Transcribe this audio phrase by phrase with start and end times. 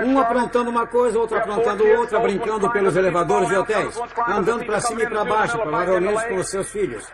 [0.02, 5.04] Um aprontando uma coisa, outro aprontando outra, brincando pelos elevadores de hotéis, andando para cima
[5.04, 7.12] e para baixo, provavelmente com os seus filhos.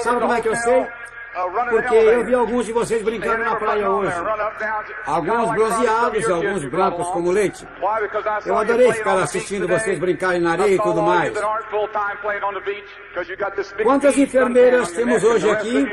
[0.00, 0.88] Sabe como é que eu sei?
[1.70, 4.12] Porque eu vi alguns de vocês brincando na praia hoje.
[5.06, 7.66] Alguns bronzeados e alguns brancos como leite.
[8.46, 11.32] Eu adorei ficar assistindo vocês brincarem na areia e tudo mais.
[13.84, 15.86] Quantas enfermeiras temos hoje aqui?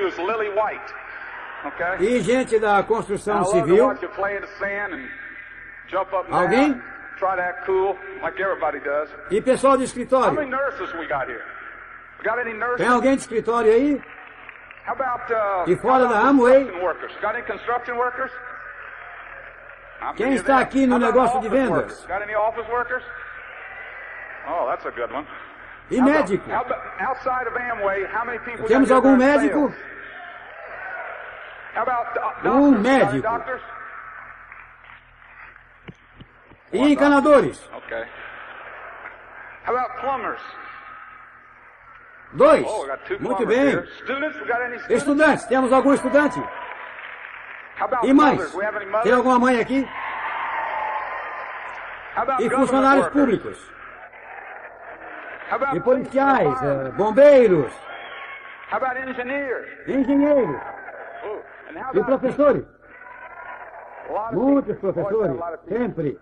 [1.99, 3.91] E gente da construção civil?
[6.31, 6.81] Alguém?
[9.31, 10.35] E pessoal de escritório?
[12.77, 14.01] Tem alguém de escritório aí?
[15.67, 16.65] E fora da Amway?
[20.15, 22.05] Quem está aqui no negócio de vendas?
[25.89, 26.49] E médico?
[28.67, 29.73] Temos algum médico?
[32.45, 33.27] Um médico.
[36.71, 37.69] E encanadores?
[42.35, 42.65] Dois.
[43.19, 43.83] Muito bem.
[44.89, 46.41] Estudantes, temos algum estudante?
[48.03, 48.55] E mães?
[49.03, 49.87] Tem alguma mãe aqui?
[52.39, 53.71] E funcionários públicos?
[55.73, 57.71] E policiais, eh, bombeiros?
[59.87, 60.61] Engenheiros?
[61.93, 62.65] E professores?
[64.31, 65.35] Muitos professores,
[65.67, 66.19] sempre.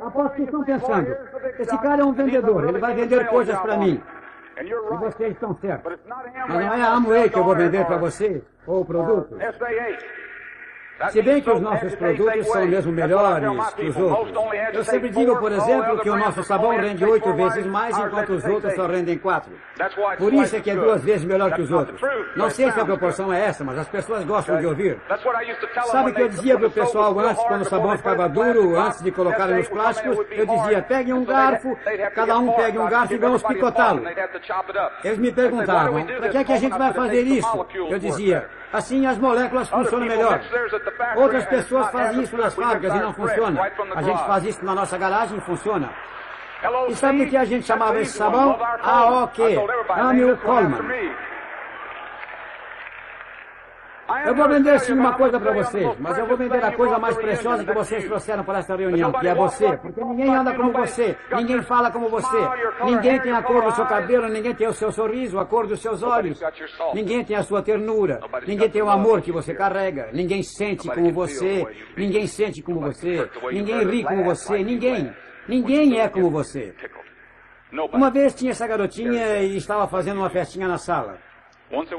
[0.00, 1.16] Aposto que estão pensando,
[1.58, 4.02] esse cara é um vendedor, ele vai vender coisas para mim.
[4.60, 5.98] E vocês estão certos.
[6.06, 9.36] Mas não é a Amway que eu vou vender para você, ou o produto.
[11.08, 14.32] Se bem que os nossos produtos são mesmo melhores que os outros.
[14.74, 18.44] Eu sempre digo, por exemplo, que o nosso sabão rende oito vezes mais, enquanto os
[18.44, 19.50] outros só rendem quatro.
[20.18, 22.00] Por isso é que é duas vezes melhor que os outros.
[22.36, 24.98] Não sei se a proporção é essa, mas as pessoas gostam de ouvir.
[25.86, 29.02] Sabe o que eu dizia para o pessoal antes, quando o sabão ficava duro, antes
[29.02, 30.18] de colocar nos plásticos?
[30.30, 31.76] Eu dizia, peguem um garfo,
[32.14, 34.02] cada um pegue um garfo e vamos picotá-lo.
[35.02, 37.66] Eles me perguntavam, para que é que a gente vai fazer isso?
[37.74, 40.40] Eu dizia, assim as moléculas funcionam melhor.
[41.16, 43.72] Outras pessoas fazem isso nas fábricas e não funciona.
[43.94, 45.90] A gente faz isso na nossa garagem e funciona.
[46.88, 48.58] E sabe o que a gente chamava esse sabão?
[48.82, 49.42] AOQ,
[49.88, 51.14] Amil Coleman.
[54.26, 57.16] Eu vou vender sim uma coisa para vocês, mas eu vou vender a coisa mais
[57.16, 59.76] preciosa que vocês trouxeram para esta reunião, que é você.
[59.76, 62.38] Porque ninguém anda como você, ninguém fala como você,
[62.84, 65.80] ninguém tem a cor do seu cabelo, ninguém tem o seu sorriso, a cor dos
[65.80, 66.40] seus olhos,
[66.94, 71.12] ninguém tem a sua ternura, ninguém tem o amor que você carrega, ninguém sente como
[71.12, 71.66] você,
[71.96, 75.12] ninguém sente como você, ninguém ri como você, ninguém.
[75.48, 76.74] Ninguém é como você.
[77.92, 81.18] Uma vez tinha essa garotinha e estava fazendo uma festinha na sala.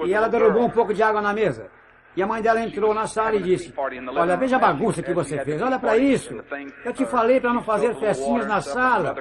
[0.06, 1.70] E ela derrubou um pouco de água na mesa.
[2.16, 3.74] E a mãe dela entrou na sala e disse:
[4.16, 6.44] Olha, veja a bagunça que você fez, olha para isso.
[6.84, 9.16] Eu te falei para não fazer festinhas na sala.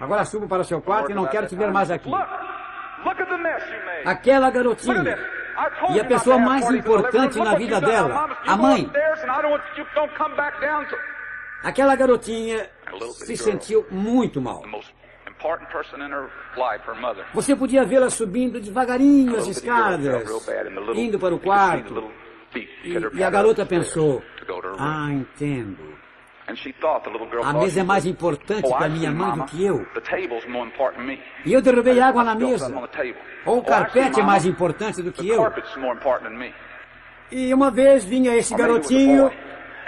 [0.00, 2.10] Agora subo para o seu quarto e não quero te ver mais aqui.
[4.04, 5.18] Aquela garotinha.
[5.94, 8.90] E a pessoa mais importante na vida dela, a mãe.
[11.62, 12.68] Aquela garotinha
[13.12, 14.62] se sentiu muito mal.
[17.34, 20.24] Você podia vê-la subindo devagarinho as escadas,
[20.94, 22.10] indo para o quarto.
[22.54, 22.68] E,
[23.14, 24.22] e a garota pensou:
[24.78, 25.78] Ah, entendo.
[27.44, 29.86] A mesa é mais importante para minha mãe do que eu.
[31.46, 32.72] E eu derrubei água na mesa.
[33.46, 35.40] Ou o carpete é mais importante do que eu.
[37.30, 39.30] E uma vez vinha esse garotinho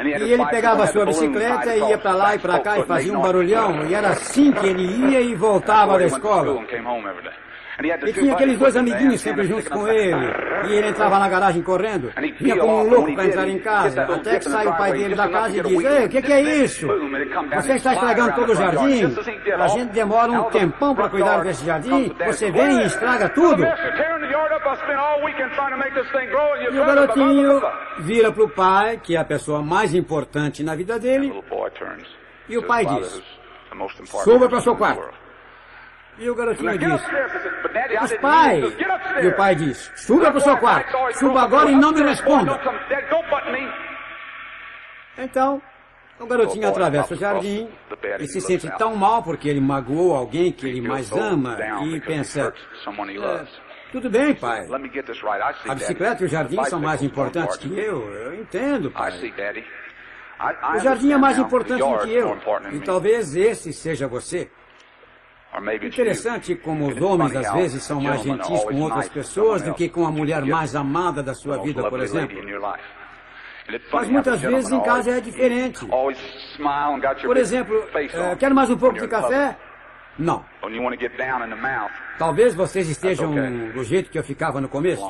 [0.02, 3.20] E ele pegava sua bicicleta e ia para lá e para cá e fazia um
[3.22, 3.86] barulhão.
[3.86, 6.64] E era assim que ele ia e voltava da escola.
[8.06, 10.14] E tinha aqueles dois amiguinhos sempre juntos com ele.
[10.68, 12.12] E ele entrava na garagem correndo.
[12.38, 14.02] Vinha como um louco para entrar em casa.
[14.02, 16.40] Até que sai o pai dele da casa e diz, Ei, o que, que é
[16.40, 16.86] isso?
[17.56, 19.14] Você está estragando todo o jardim?
[19.58, 22.14] A gente demora um tempão para cuidar desse jardim.
[22.26, 23.64] Você vem e estraga tudo.
[26.70, 27.62] E o garotinho
[28.00, 31.32] vira para o pai, que é a pessoa mais importante na vida dele.
[32.48, 33.22] E o pai diz,
[34.22, 35.23] suba para o seu quarto.
[36.18, 37.02] E o garotinho diz,
[38.00, 38.62] mas pai,
[39.22, 42.60] e o pai diz, suba para o seu quarto, suba agora e não me responda.
[45.18, 45.60] Então,
[46.20, 47.68] o garotinho atravessa o jardim
[48.20, 52.52] e se sente tão mal porque ele magoou alguém que ele mais ama e pensa,
[52.52, 53.46] é,
[53.90, 54.66] tudo bem, pai.
[55.68, 58.08] A bicicleta e o jardim são mais importantes que eu.
[58.08, 59.12] Eu entendo, pai.
[60.74, 62.38] O jardim é mais importante do que eu.
[62.72, 64.50] E talvez esse seja você.
[65.82, 70.06] Interessante como os homens às vezes são mais gentis com outras pessoas do que com
[70.06, 72.36] a mulher mais amada da sua vida, por exemplo.
[73.92, 75.86] Mas muitas vezes em casa é diferente.
[77.22, 79.56] Por exemplo, uh, quer mais um pouco de café?
[80.18, 80.44] Não.
[82.18, 83.32] Talvez vocês estejam
[83.72, 85.02] do jeito que eu ficava no começo.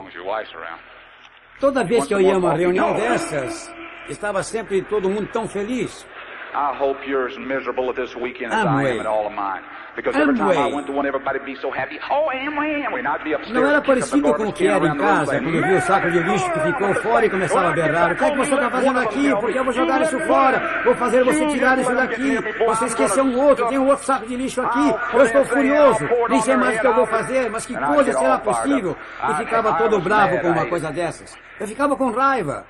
[1.58, 3.74] Toda vez que eu ia a uma reunião dessas,
[4.08, 6.06] estava sempre todo mundo tão feliz.
[6.54, 9.62] I hope you're as miserable this weekend as I am at all of mine.
[9.96, 11.98] Because every time I went to one, everybody be so happy.
[12.10, 12.98] Oh, Amway, Amway.
[12.98, 13.54] And I'd be upstairs.
[13.54, 16.52] Não era parecido com o que era em casa, quando viu o saco de lixo
[16.52, 18.12] que ficou fora e começava a berrar.
[18.12, 19.30] O que é que você está fazendo aqui?
[19.36, 20.82] Por que eu vou jogar isso fora?
[20.84, 22.38] Vou fazer você tirar isso daqui.
[22.66, 24.94] Você esqueceu um outro, tem um outro saco de lixo aqui.
[25.12, 26.08] Eu estou furioso.
[26.28, 28.96] Nem sei mais o que eu vou fazer, mas que coisa será possível?
[29.30, 31.36] E ficava todo bravo com uma coisa dessas.
[31.64, 32.66] Eu ficava com raiva.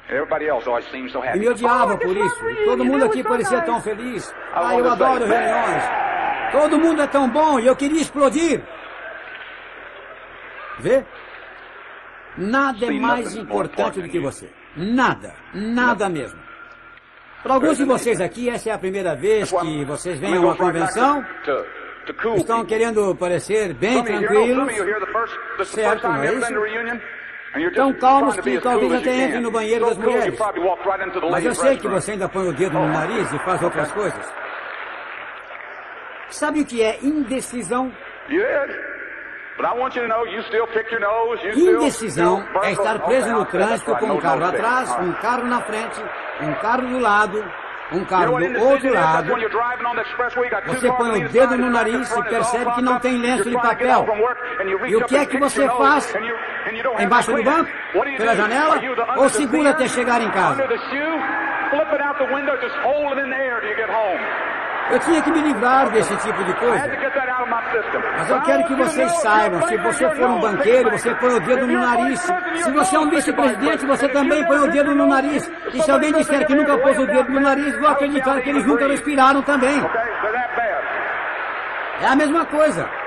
[1.35, 2.49] E me odiava por isso.
[2.49, 4.32] E todo mundo aqui parecia tão feliz.
[4.55, 5.82] Ah, eu adoro reuniões.
[6.52, 8.62] Todo mundo é tão bom e eu queria explodir.
[10.79, 11.05] Vê?
[12.38, 14.49] Nada é mais importante do que você.
[14.76, 15.35] Nada.
[15.52, 16.38] Nada mesmo.
[17.43, 20.56] Para alguns de vocês aqui, essa é a primeira vez que vocês vêm a uma
[20.56, 21.26] convenção.
[22.37, 24.73] Estão querendo parecer bem tranquilos.
[25.64, 26.55] Certo, não é isso?
[27.75, 30.39] Tão calmos que talvez até entrem no banheiro das mulheres.
[31.31, 34.35] Mas eu sei que você ainda põe o dedo no nariz e faz outras coisas.
[36.31, 37.93] Sabe o que é indecisão?
[41.55, 46.03] Indecisão é estar preso no trânsito com um carro atrás, um carro na frente,
[46.41, 47.45] um carro do lado,
[47.93, 49.29] um carro do outro lado.
[50.67, 54.07] Você põe o dedo no nariz e percebe que não tem lenço de papel.
[54.87, 56.15] E o que é que você faz?
[56.99, 57.71] Embaixo do banco?
[58.17, 58.81] Pela janela?
[59.17, 60.67] Ou segura até chegar em casa?
[64.91, 66.91] Eu tinha que me livrar desse tipo de coisa.
[68.17, 71.67] Mas eu quero que vocês saibam, se você for um banqueiro, você põe o dedo
[71.67, 72.21] no nariz.
[72.63, 75.51] Se você é um vice-presidente, você também põe o dedo no nariz.
[75.73, 78.67] E se alguém disser que nunca pôs o dedo no nariz, vou acreditar que eles
[78.67, 79.83] nunca respiraram também.
[82.01, 83.04] É a mesma coisa.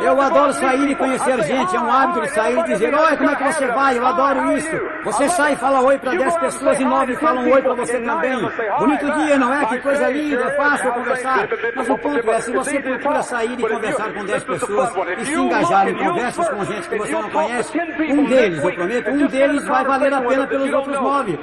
[0.00, 3.30] Eu adoro sair e conhecer gente, é um hábito de sair e dizer, oi, como
[3.30, 3.98] é que você vai?
[3.98, 4.80] Eu adoro isso.
[5.04, 8.50] Você sai e fala oi para dez pessoas e nove falam oi para você também.
[8.78, 9.66] Bonito dia, não é?
[9.66, 11.48] Que coisa linda, é fácil conversar.
[11.76, 15.34] Mas o ponto é, se você procura sair e conversar com dez pessoas e se
[15.34, 19.66] engajar em conversas com gente que você não conhece, um deles, eu prometo, um deles
[19.66, 21.38] vai valer a pena pelos outros nove.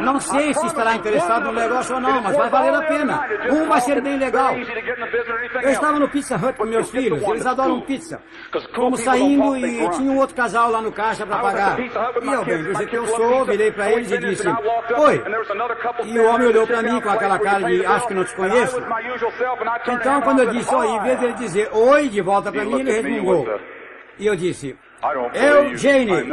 [0.00, 3.26] Não sei se estará interessado no negócio ou não, mas vai valer a pena.
[3.50, 4.54] Um vai ser bem legal.
[5.62, 8.22] Eu estava no Pizza Hut com meus filhos eles adoram pizza.
[8.74, 11.78] Fomos saindo e tinha um outro casal lá no caixa para pagar.
[11.78, 15.22] E eu, bem, do jeito que eu sou, virei para eles e disse, Oi.
[16.04, 18.82] E o homem olhou para mim com aquela cara de, acho que não te conheço.
[19.88, 22.92] Então, quando eu disse, oi, em vez dele dizer oi de volta para mim, ele
[22.92, 23.46] resmungou.
[24.18, 24.76] E eu disse,
[25.34, 26.30] eu, Jane.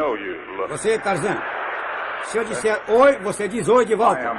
[0.69, 1.38] Você, Tarzan.
[2.24, 4.36] Se eu disser oi, você diz oi de volta.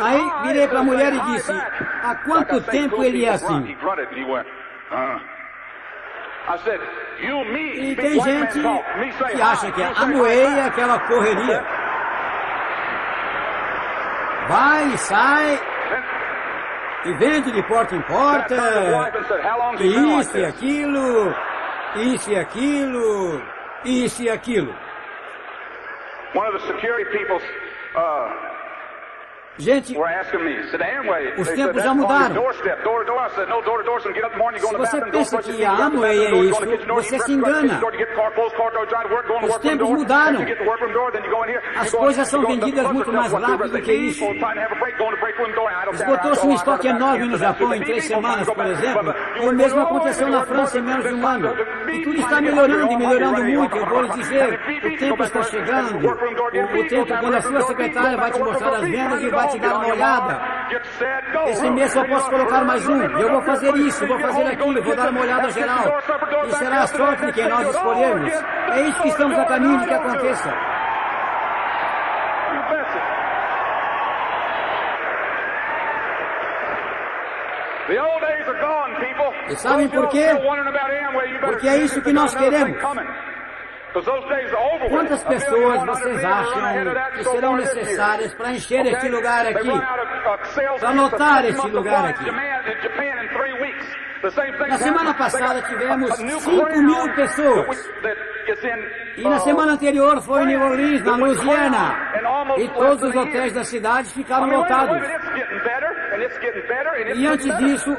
[0.00, 3.76] Aí virei para a mulher e disse, há quanto tempo ele é assim?
[7.74, 8.60] E tem gente
[9.32, 11.64] que acha que a Amway é aquela correria.
[14.48, 15.60] Vai e sai,
[17.04, 18.54] e vende de porta em porta,
[19.80, 21.34] e isso e aquilo,
[21.96, 23.42] isso e aquilo,
[23.84, 24.74] isso e aquilo.
[26.34, 27.42] One of the security people's
[27.96, 28.55] uh,
[29.58, 29.96] Gente,
[31.38, 32.44] os tempos já mudaram.
[34.58, 37.80] Se você pensa que a Amway é isso, você se engana.
[39.42, 40.40] Os tempos mudaram.
[41.76, 44.24] As coisas são vendidas muito mais rápido do que isso.
[45.92, 50.28] Esgotou-se um estoque enorme no Japão em três semanas, por exemplo, e o mesmo aconteceu
[50.28, 51.54] na França em menos de um ano.
[51.90, 53.76] E tudo está melhorando e melhorando muito.
[53.76, 56.06] Eu vou lhe dizer, o tempo está chegando.
[56.06, 59.58] O, o tempo quando a sua secretária vai te mostrar as vendas e vai te
[59.58, 60.40] dar uma olhada.
[61.46, 63.02] Esse mês só posso colocar mais um.
[63.02, 66.00] Eu vou fazer isso, vou fazer aquilo, vou dar uma olhada geral.
[66.46, 68.32] E será a sorte de quem nós escolhermos.
[68.72, 70.54] É isso que estamos a caminho de que aconteça.
[79.48, 80.26] E sabem por quê?
[81.40, 82.76] Porque é isso que nós queremos.
[84.88, 86.62] Quantas pessoas vocês acham
[87.16, 89.70] que serão necessárias para encher este lugar aqui?
[90.80, 92.30] Para lotar este lugar aqui?
[94.68, 97.90] Na semana passada tivemos 5 mil pessoas.
[99.16, 102.12] E na semana anterior foi em New Orleans, na Louisiana.
[102.58, 104.96] E todos os hotéis da cidade ficaram lotados.
[107.14, 107.96] E antes disso,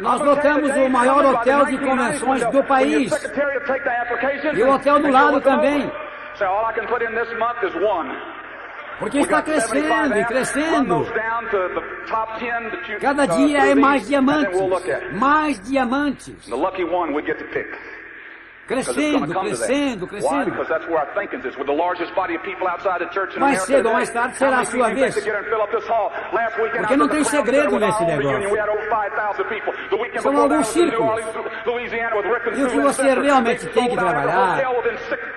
[0.00, 3.12] nós lotamos o maior hotel de convenções do país.
[4.54, 5.90] E o hotel do lado também.
[8.98, 11.06] Porque está crescendo e crescendo.
[13.00, 14.60] Cada dia é mais diamantes.
[15.12, 16.48] Mais diamantes.
[18.70, 20.52] Crescendo, crescendo, crescendo.
[23.40, 25.14] Mais cedo ou mais tarde será a sua vez.
[26.78, 28.48] Porque não tem segredo nesse negócio.
[30.20, 31.20] São alguns círculos.
[32.56, 34.60] E o que você realmente tem que trabalhar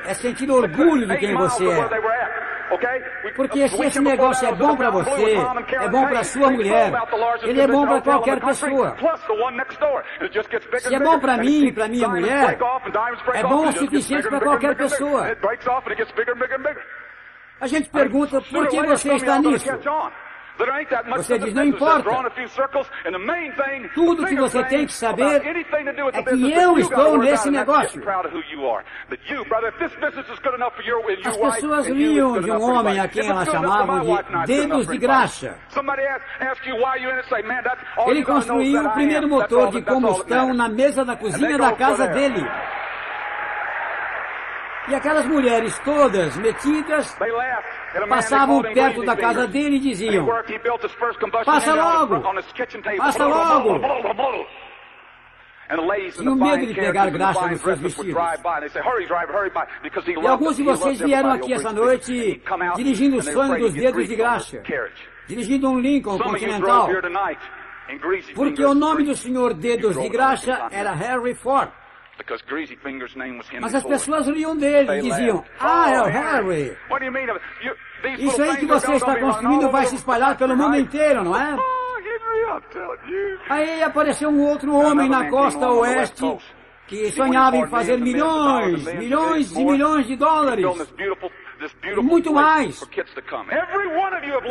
[0.05, 1.89] é sentir orgulho de quem você é.
[3.35, 6.91] Porque se esse negócio é bom para você, é bom para sua mulher,
[7.43, 8.95] ele é bom para qualquer pessoa.
[10.79, 12.57] Se é bom para mim e para minha mulher,
[13.33, 15.27] é bom o suficiente para qualquer pessoa.
[17.61, 19.69] A gente pergunta por que você está nisso.
[21.17, 22.09] Você diz, não importa.
[23.95, 25.41] Tudo que você tem que saber
[26.13, 28.01] é que eu estou nesse negócio.
[31.25, 33.99] As pessoas riam de um homem a quem elas chamavam
[34.45, 35.55] de dedos de graxa.
[38.07, 42.45] Ele construiu o primeiro motor de combustão na mesa da cozinha da casa dele.
[44.87, 47.17] E aquelas mulheres todas metidas
[48.09, 50.27] passavam perto da casa dele e diziam:
[51.45, 52.19] Passa logo!
[52.97, 53.79] Passa logo!
[56.15, 58.15] Tinham medo de pegar graxa nos seus vestidos.
[60.21, 62.41] E alguns de vocês vieram aqui essa noite
[62.75, 64.61] dirigindo o sonho dos dedos de graxa,
[65.27, 66.89] dirigindo um Lincoln Continental,
[68.35, 71.69] porque o nome do senhor Dedos de Graxa era Harry Ford.
[73.61, 76.77] Mas as pessoas riam dele e diziam, ah, é o Harry.
[78.19, 81.57] Isso aí que você está construindo vai se espalhar pelo mundo inteiro, não é?
[83.49, 86.37] Aí apareceu um outro homem na costa oeste
[86.87, 90.65] que sonhava em fazer milhões, milhões e milhões de dólares.
[91.83, 92.81] E muito mais.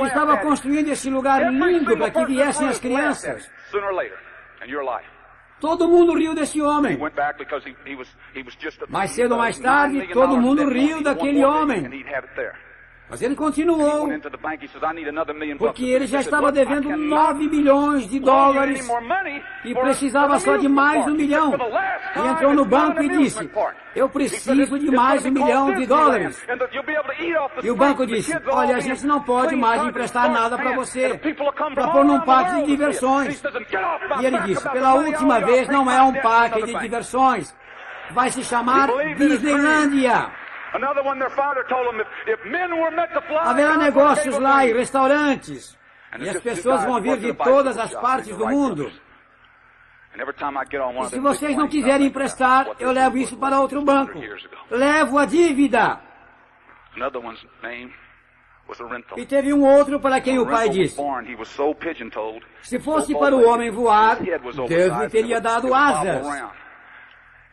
[0.06, 3.50] Estava construindo esse lugar lindo para que viessem as crianças.
[5.62, 6.98] Todo mundo riu desse homem.
[8.88, 12.02] Mais cedo ou mais tarde, todo mundo riu daquele homem.
[13.12, 14.08] Mas ele continuou,
[15.58, 18.88] porque ele já estava devendo 9 milhões de dólares
[19.66, 21.52] e precisava só de mais um milhão.
[22.16, 23.50] E entrou no banco e disse,
[23.94, 26.42] eu preciso de mais um milhão de dólares.
[27.62, 31.20] E o banco disse, olha, a gente não pode mais emprestar nada para você,
[31.74, 33.42] para pôr num parque de diversões.
[34.22, 37.54] E ele disse, pela última vez, não é um parque de diversões,
[38.12, 38.88] vai se chamar
[39.18, 40.40] Disneylândia.
[43.50, 45.78] Haverá negócios lá e restaurantes.
[46.18, 48.90] E as pessoas vão vir de todas as partes do mundo.
[50.14, 54.18] E se vocês não quiserem emprestar, eu levo isso para outro banco.
[54.70, 56.00] Levo a dívida.
[59.16, 60.96] E teve um outro para quem o pai disse:
[62.62, 64.16] Se fosse para o homem voar,
[64.68, 66.26] Deus lhe teria dado asas.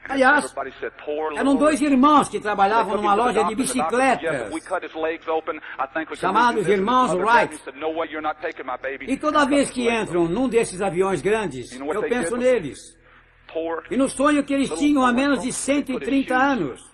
[0.10, 0.54] Aliás,
[1.36, 4.52] eram dois irmãos que trabalhavam numa loja de bicicletas,
[6.16, 7.62] chamados irmãos Wright.
[9.08, 12.98] E toda vez que entram num desses aviões grandes, eu penso neles.
[13.90, 16.90] E no sonho que eles tinham há menos de 130 anos.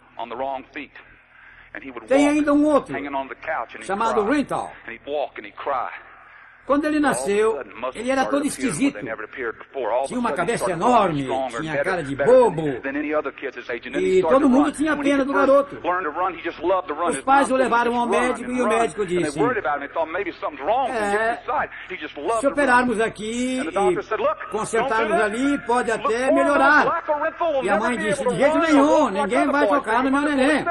[2.08, 2.96] Tem ainda um outro,
[3.82, 4.72] chamado Rintal.
[6.66, 7.60] Quando ele nasceu,
[7.94, 8.98] ele era todo esquisito.
[10.08, 11.28] Tinha uma cabeça enorme,
[11.60, 12.82] tinha cara de bobo.
[14.00, 15.78] E todo mundo tinha pena do garoto.
[17.10, 19.40] Os pais o levaram ao médico e o médico disse:
[20.90, 21.40] é,
[22.40, 23.72] se operarmos aqui e
[24.52, 27.04] consertarmos ali, pode até melhorar.
[27.62, 30.66] E a mãe disse: de jeito nenhum, ninguém vai tocar no meu neném.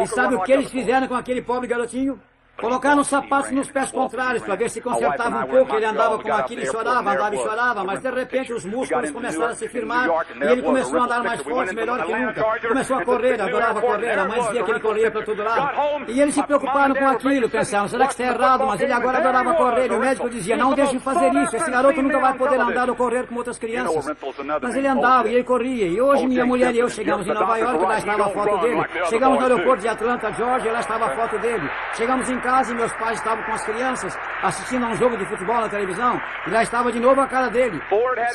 [0.00, 2.18] E sabe o que eles fizeram com aquele pobre garotinho?
[2.60, 5.76] Colocaram os sapatos nos pés contrários para ver se consertava um pouco.
[5.76, 9.52] Ele andava como aquilo e chorava, andava e chorava, mas de repente os músculos começaram
[9.52, 12.68] a se firmar e ele começou a andar mais forte, melhor que nunca.
[12.68, 14.18] Começou a correr, adorava correr.
[14.18, 16.10] A mãe dizia que ele corria para todo lado.
[16.10, 18.66] E eles se preocuparam com aquilo, pensaram, será que está errado?
[18.66, 19.90] Mas ele agora adorava correr.
[19.90, 22.88] E o médico dizia, não deixe de fazer isso, esse garoto nunca vai poder andar
[22.88, 24.16] ou correr como outras crianças.
[24.62, 25.86] Mas ele andava e ele corria.
[25.88, 28.82] E hoje minha mulher e eu chegamos em Nova York, lá estava a foto dele.
[29.10, 31.70] Chegamos no aeroporto de Atlanta, Georgia, lá estava a foto dele.
[31.94, 35.26] Chegamos em casa e meus pais estavam com as crianças assistindo a um jogo de
[35.26, 37.82] futebol na televisão e lá estava de novo a cara dele.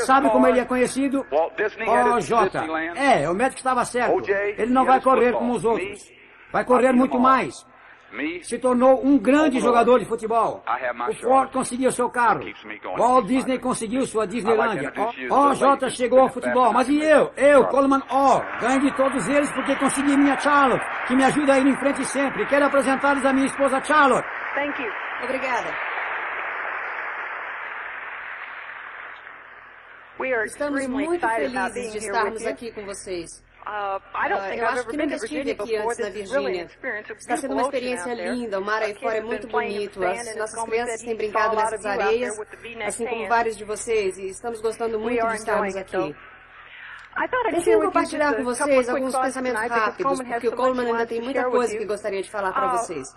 [0.06, 1.26] Sabe como ele é conhecido?
[2.18, 2.60] O J.
[2.96, 4.12] É, o médico estava certo.
[4.58, 6.12] Ele não vai correr como os outros.
[6.52, 7.66] Vai correr muito mais.
[8.44, 10.64] Se tornou um grande jogador de futebol.
[11.10, 12.42] O Ford conseguiu seu carro.
[12.98, 14.92] Walt Disney conseguiu sua Disneylandia.
[15.30, 16.74] O J chegou ao futebol.
[16.74, 17.32] Mas e eu?
[17.38, 18.42] Eu, Coleman O.
[18.60, 22.04] Ganho de todos eles porque consegui minha Charlotte, que me ajuda a ir em frente
[22.06, 22.46] sempre.
[22.46, 24.28] Quero apresentá-los a minha esposa Charlotte.
[24.56, 24.90] Thank you.
[25.24, 25.92] Obrigada.
[30.46, 33.44] Estamos muito felizes de estarmos aqui com vocês.
[33.62, 34.02] Uh,
[34.58, 36.68] eu acho que nunca estive aqui antes na Virgínia.
[37.18, 40.04] Está sendo uma experiência linda, o mar aí fora é muito bonito.
[40.04, 42.40] As nossas crianças têm brincado nessas areias,
[42.86, 46.16] assim como vários de vocês, e estamos gostando muito de estarmos aqui.
[47.52, 51.78] Pensei em compartilhar com vocês alguns pensamentos rápidos, porque o Coleman ainda tem muita coisa
[51.78, 53.14] que gostaria de falar para uh, vocês.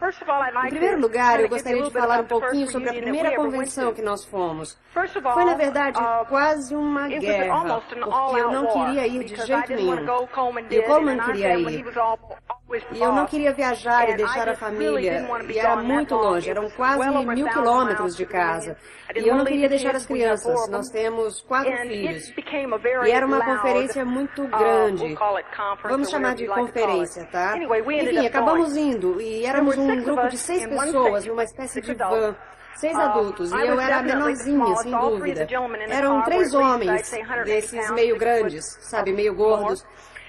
[0.67, 4.25] Em primeiro lugar, eu gostaria de falar um pouquinho sobre a primeira convenção que nós
[4.25, 4.77] fomos.
[4.93, 10.05] Foi, na verdade, uh, quase uma guerra, porque eu não queria ir de jeito nenhum.
[10.71, 11.85] E o Coleman queria ir.
[12.93, 17.09] E eu não queria viajar e deixar a família, e era muito longe, eram quase
[17.27, 18.77] mil quilômetros de casa.
[19.15, 22.33] E eu não queria deixar as crianças, nós temos quatro filhos.
[23.07, 25.17] E era uma conferência muito uh, grande.
[25.85, 27.57] Vamos chamar de conferência, tá?
[27.57, 32.35] Enfim, acabamos indo, e éramos um grupo de seis pessoas numa espécie de van
[32.77, 35.47] seis adultos e eu era a menorzinha, sem dúvida.
[35.89, 37.13] Eram três homens,
[37.45, 39.85] desses meio grandes, sabe, meio gordos.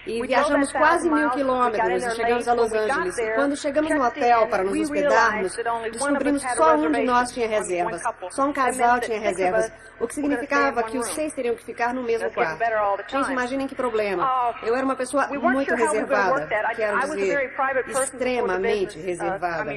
[0.06, 3.15] E viajamos quase mil quilômetros e chegamos a Los Angeles.
[3.36, 5.56] Quando chegamos no hotel para nos hospedarmos,
[5.91, 8.02] descobrimos que só um de nós tinha reservas.
[8.32, 12.04] Só um casal tinha reservas o que significava que os seis teriam que ficar no
[12.04, 12.60] mesmo quarto.
[13.08, 14.26] Gente, imaginem que problema.
[14.26, 17.54] Oh, eu era uma pessoa muito reservada, quero dizer,
[17.88, 19.74] extremamente uh, reservada.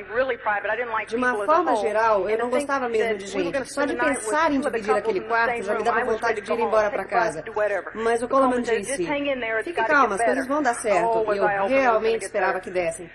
[1.06, 3.72] De uma forma geral, eu não gostava mesmo de gente.
[3.72, 7.04] Só de pensar em dividir aquele quarto já me dava vontade de ir embora para
[7.04, 7.44] casa.
[7.94, 9.06] Mas o Coleman disse,
[9.64, 11.24] fique calma, as coisas vão dar certo.
[11.26, 13.10] Oh, e eu realmente esperava que dessem.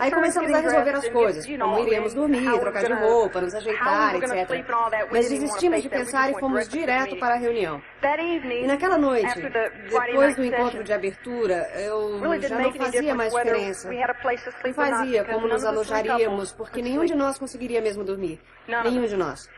[0.00, 4.64] Aí começamos a resolver as coisas, como iríamos dormir, trocar de roupa, nos ajeitar, etc.
[5.10, 7.82] Mas desistimos de pensar e fomos direto para a reunião.
[8.62, 9.40] E naquela noite,
[9.90, 13.90] depois do encontro de abertura, eu já não fazia mais diferença.
[14.64, 18.40] Não fazia como nos alojaríamos, porque nenhum de nós conseguiria mesmo dormir.
[18.66, 19.48] Nenhum de nós.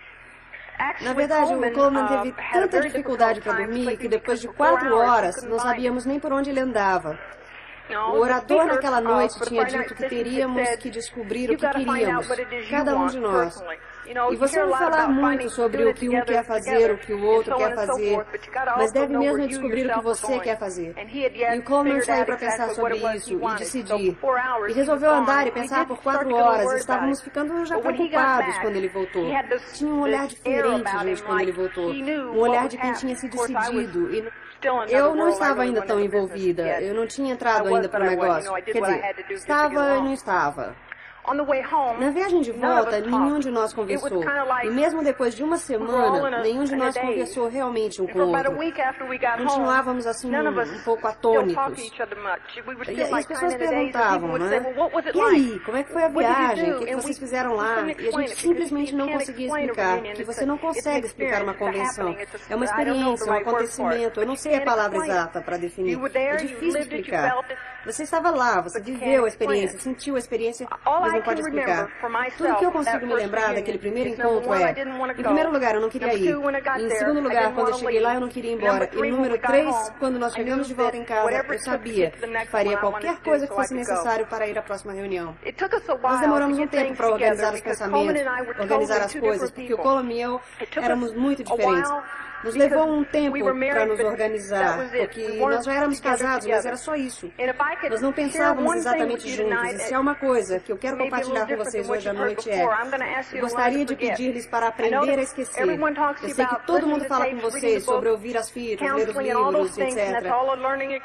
[1.03, 5.59] Na verdade, o Coleman teve tanta dificuldade para dormir que depois de quatro horas não
[5.59, 7.19] sabíamos nem por onde ele andava.
[7.91, 12.29] O orador naquela noite tinha dito que teríamos que descobrir o que queríamos,
[12.71, 13.63] cada um de nós.
[14.07, 17.57] E você ouve falar muito sobre o que um quer fazer, o que o outro
[17.57, 18.27] quer fazer,
[18.77, 20.95] mas deve mesmo descobrir o que você quer fazer.
[20.97, 24.19] E Coleman saiu para pensar sobre isso e decidir.
[24.69, 26.73] E resolveu andar e pensar por quatro horas.
[26.73, 29.27] Estávamos ficando já preocupados quando ele voltou.
[29.75, 31.91] Tinha um olhar diferente, gente, quando ele voltou.
[31.91, 34.11] Um olhar de quem tinha se decidido.
[34.89, 36.81] E eu não estava ainda tão envolvida.
[36.81, 38.53] Eu não tinha entrado ainda para o negócio.
[38.65, 40.75] Quer dizer, estava e não estava.
[41.99, 44.23] Na viagem de volta, nenhum de nós conversou.
[44.65, 48.57] E mesmo depois de uma semana, nenhum de nós conversou realmente um com o outro.
[49.39, 51.93] Continuávamos assim, um pouco atônitos.
[52.89, 54.75] E as pessoas perguntavam, né?
[55.15, 56.73] E aí, como é que foi a viagem?
[56.73, 57.83] O que vocês fizeram lá?
[57.83, 60.01] E a gente simplesmente não conseguia explicar.
[60.03, 62.17] Que você não consegue explicar uma convenção.
[62.49, 64.21] É uma experiência, um acontecimento.
[64.21, 65.99] Eu não sei a palavra exata para definir.
[66.15, 67.37] É difícil explicar.
[67.87, 70.67] Você estava lá, você viveu a experiência, sentiu a experiência,
[71.13, 71.89] não pode explicar.
[72.37, 75.89] Tudo que eu consigo me lembrar daquele primeiro encontro é, em primeiro lugar, eu não
[75.89, 76.35] queria ir.
[76.79, 78.91] Em segundo lugar, quando eu cheguei lá, eu não queria ir embora.
[78.93, 83.19] E número três, quando nós chegamos de volta em casa, eu sabia que faria qualquer
[83.21, 85.37] coisa que fosse necessário para ir à próxima reunião.
[86.03, 88.23] Nós demoramos um tempo para organizar os pensamentos,
[88.59, 90.41] organizar as coisas, porque o Colum e eu
[90.77, 91.91] éramos muito diferentes.
[92.43, 93.37] Nos levou um tempo
[93.69, 97.31] para nos organizar, porque nós já éramos casados, mas era só isso.
[97.91, 99.73] Nós não pensávamos exatamente juntos.
[99.75, 102.65] E se há uma coisa que eu quero compartilhar com vocês hoje à noite é,
[103.33, 105.63] eu gostaria de pedir-lhes para aprender a esquecer.
[105.63, 109.79] Eu sei que todo mundo fala com vocês sobre ouvir as fitas, ler os livros,
[109.79, 110.33] etc.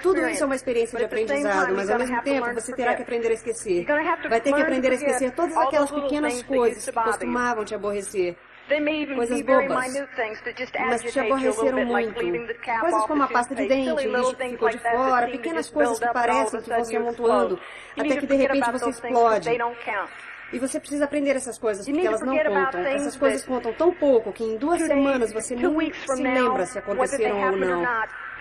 [0.01, 3.29] Tudo isso é uma experiência de aprendizado, mas ao mesmo tempo você terá que aprender
[3.29, 3.85] a esquecer.
[4.29, 8.35] Vai ter que aprender a esquecer todas aquelas pequenas coisas que costumavam te aborrecer
[9.15, 9.93] coisas bobas,
[10.87, 12.19] mas que te aborreceram muito.
[12.81, 16.07] Coisas como a pasta de dente, o lixo que ficou de fora, pequenas coisas que
[16.07, 17.59] parecem que vão se amontoando,
[17.97, 19.49] até que de repente você explode.
[20.53, 22.81] E você precisa aprender essas coisas, porque elas não contam.
[22.81, 27.51] Essas coisas contam tão pouco que em duas semanas você nem se lembra se aconteceram
[27.51, 27.83] ou não.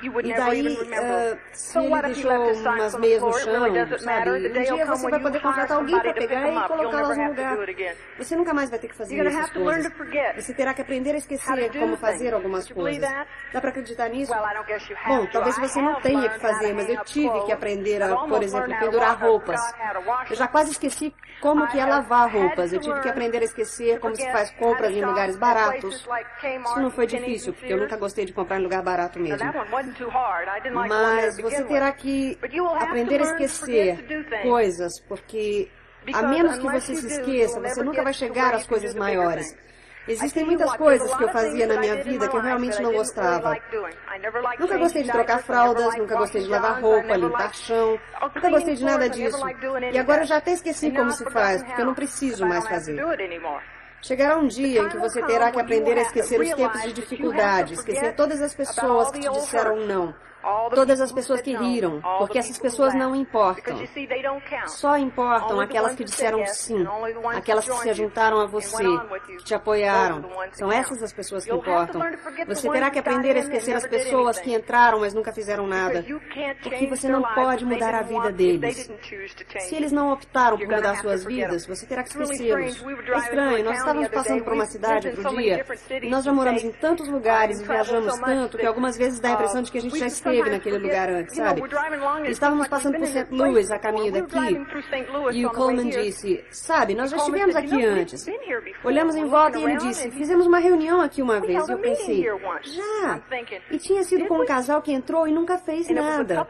[0.02, 2.32] E daí, uh, se ele deixou
[2.72, 3.64] umas meias no chão,
[3.98, 7.56] sabe, um dia você vai poder contratar alguém para pegar e colocá-las no lugar.
[8.18, 9.92] Você nunca mais vai ter que fazer essas coisas.
[10.36, 13.08] Você terá que aprender a esquecer como fazer algumas coisas.
[13.52, 14.32] Dá para acreditar nisso?
[15.06, 18.76] Bom, talvez você não tenha que fazer, mas eu tive que aprender a, por exemplo,
[18.78, 19.60] pendurar roupas.
[20.28, 22.72] Eu já quase esqueci como que é lavar roupas.
[22.72, 26.06] Eu tive que aprender a esquecer como se faz compras em lugares baratos.
[26.64, 29.52] Isso não foi difícil, porque eu nunca gostei de comprar em lugar barato mesmo.
[30.88, 32.38] Mas você terá que
[32.80, 34.04] aprender a esquecer
[34.42, 35.70] coisas, porque
[36.12, 39.56] a menos que você se esqueça, você nunca vai chegar às coisas maiores.
[40.06, 43.56] Existem muitas coisas que eu fazia na minha vida que eu realmente não gostava.
[44.58, 47.98] Nunca gostei de trocar fraldas, nunca gostei de lavar roupa, limpar chão,
[48.34, 49.42] nunca gostei de nada disso.
[49.92, 53.00] E agora eu já até esqueci como se faz, porque eu não preciso mais fazer.
[54.04, 57.72] Chegará um dia em que você terá que aprender a esquecer os tempos de dificuldade,
[57.72, 60.14] esquecer todas as pessoas que te disseram não,
[60.74, 63.78] todas as pessoas que riram, porque essas pessoas não importam.
[64.66, 66.86] Só importam aquelas que disseram sim,
[67.36, 68.84] aquelas que se juntaram a você,
[69.38, 70.24] que te apoiaram.
[70.52, 72.02] São essas as pessoas que importam.
[72.46, 76.04] Você terá que aprender a esquecer as pessoas que entraram, mas nunca fizeram nada,
[76.62, 78.90] porque você não pode mudar a vida deles.
[79.60, 82.84] Se eles não optaram por mudar suas vidas, você terá que esquecê-los.
[82.84, 85.64] É estranho, nós estávamos passando por uma cidade outro dia,
[86.02, 89.32] e nós já moramos em tantos lugares e viajamos tanto que algumas vezes dá a
[89.32, 91.62] impressão de que a gente já esteve esteve naquele lugar antes, sabe?
[92.28, 93.26] Estávamos passando por St.
[93.30, 94.64] Louis a caminho daqui
[95.32, 98.26] e o Coleman disse, sabe, nós já estivemos aqui antes.
[98.82, 101.68] Olhamos em volta e ele disse, fizemos uma reunião aqui uma vez.
[101.68, 102.26] E eu pensei,
[102.62, 103.20] já.
[103.70, 106.46] E tinha sido com um casal que entrou e nunca fez nada.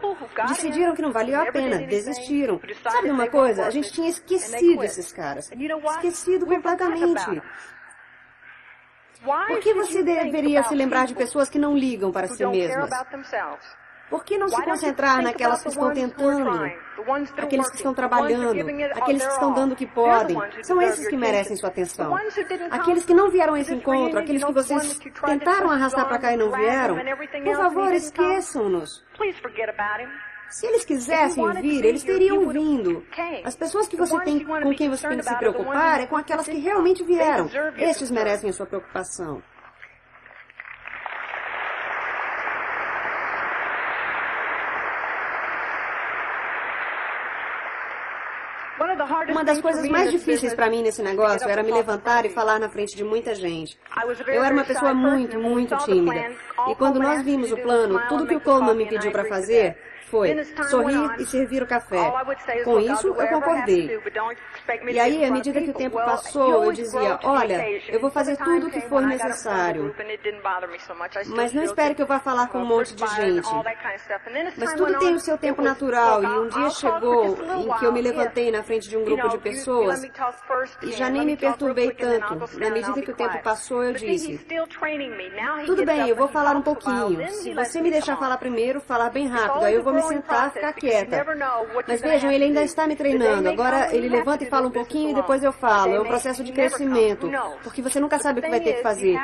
[0.48, 2.60] Decidiram que não valeu a pena, desistiram.
[2.82, 3.66] Sabe uma coisa?
[3.66, 5.50] A gente tinha esquecido esses caras.
[5.96, 7.42] Esquecido completamente.
[9.24, 12.90] Por que você deveria se lembrar de pessoas que não ligam para si mesmas?
[14.10, 16.72] Por que não se concentrar naquelas que estão tentando?
[17.36, 18.60] Aqueles que estão trabalhando,
[18.94, 20.36] aqueles que estão dando o que podem.
[20.62, 22.14] São esses que merecem sua atenção.
[22.70, 26.36] Aqueles que não vieram a esse encontro, aqueles que vocês tentaram arrastar para cá e
[26.36, 26.96] não vieram,
[27.44, 29.04] por favor, esqueçam-nos.
[30.50, 33.04] Se eles quisessem vir, eles teriam vindo.
[33.44, 36.46] As pessoas que você tem, com quem você tem que se preocupar é com aquelas
[36.46, 37.48] que realmente vieram.
[37.76, 39.42] Estes merecem a sua preocupação.
[49.28, 52.68] Uma das coisas mais difíceis para mim nesse negócio era me levantar e falar na
[52.68, 53.78] frente de muita gente.
[54.26, 56.32] Eu era uma pessoa muito, muito tímida.
[56.68, 59.76] E quando nós vimos o plano, tudo que o Coleman me pediu para fazer
[60.10, 62.12] foi sorrir e servir o café.
[62.64, 64.00] Com isso, eu concordei.
[64.90, 68.68] E aí, à medida que o tempo passou, eu dizia, olha, eu vou fazer tudo
[68.68, 69.94] o que for necessário.
[71.28, 73.48] Mas não espere que eu vá falar com um monte de gente.
[74.56, 78.02] Mas tudo tem o seu tempo natural, e um dia chegou em que eu me
[78.02, 80.02] levantei na frente de um grupo de pessoas
[80.82, 82.58] e já nem me perturbei tanto.
[82.58, 84.38] Na medida que o tempo passou, eu disse,
[85.66, 87.26] tudo bem, eu vou falar um pouquinho.
[87.28, 90.72] Se você me deixar falar primeiro, falar bem rápido, aí eu vou me sentar, ficar
[90.72, 91.24] quieta.
[91.86, 93.48] Mas vejam, ele ainda está me treinando.
[93.48, 95.94] Agora ele levanta e fala um pouquinho e depois eu falo.
[95.94, 97.30] É um processo de crescimento.
[97.62, 99.18] Porque você nunca sabe o que vai ter que fazer.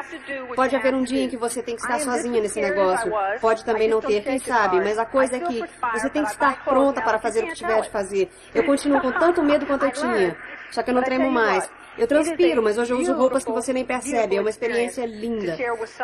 [0.55, 3.13] Pode haver um dia em que você tem que estar sozinha nesse negócio.
[3.41, 4.77] Pode também não ter, quem sabe.
[4.77, 7.81] Mas a coisa é que você tem que estar pronta para fazer o que tiver
[7.81, 8.31] de fazer.
[8.55, 10.37] Eu continuo com tanto medo quanto eu tinha.
[10.71, 11.69] Só que eu não tremo mais.
[11.99, 14.37] Eu transpiro, mas hoje eu uso roupas que você nem percebe.
[14.37, 15.57] É uma experiência linda.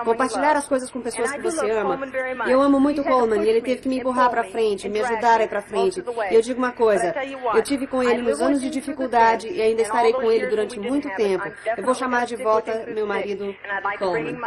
[0.04, 1.98] Compartilhar as coisas com pessoas que você ama.
[2.46, 5.40] E eu amo muito Coleman e ele teve que me empurrar para frente, me ajudar
[5.40, 6.02] a ir para frente.
[6.30, 7.14] E eu digo uma coisa,
[7.54, 11.08] eu tive com ele nos anos de dificuldade e ainda estarei com ele durante muito
[11.16, 11.44] tempo.
[11.76, 13.54] Eu vou chamar de volta meu marido
[13.98, 14.38] Coleman.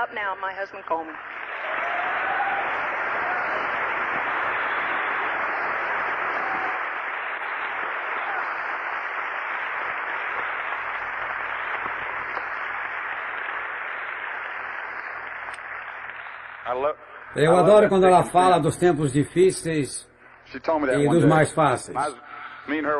[17.35, 20.07] Eu adoro quando ela fala dos tempos difíceis
[20.53, 21.97] e dos mais fáceis.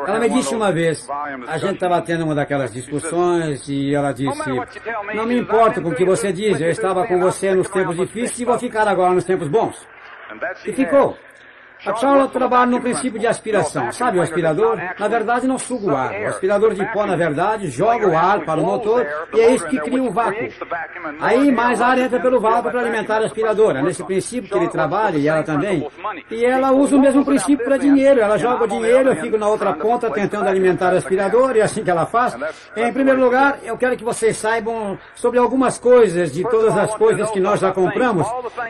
[0.06, 1.08] Ela me disse uma vez,
[1.46, 4.50] a gente estava tendo uma daquelas discussões e ela disse,
[5.14, 8.40] não me importa com o que você diz, eu estava com você nos tempos difíceis
[8.40, 9.86] e vou ficar agora nos tempos bons.
[10.66, 11.16] E ficou.
[11.86, 13.90] A Charlotte trabalha no princípio de aspiração.
[13.92, 14.78] Sabe o aspirador?
[14.98, 16.12] Na verdade, não suga o ar.
[16.12, 19.66] O aspirador de pó, na verdade, joga o ar para o motor e é isso
[19.66, 20.48] que cria um vácuo.
[21.20, 23.80] Aí mais ar entra pelo vácuo para alimentar a aspiradora.
[23.80, 25.88] Nesse princípio que ele trabalha, e ela também.
[26.30, 28.20] E ela usa o mesmo princípio para dinheiro.
[28.20, 31.64] Ela joga o dinheiro, eu fico na outra ponta tentando alimentar a aspiradora, e é
[31.64, 32.36] assim que ela faz.
[32.76, 37.30] Em primeiro lugar, eu quero que vocês saibam sobre algumas coisas, de todas as coisas
[37.30, 38.26] que nós já compramos.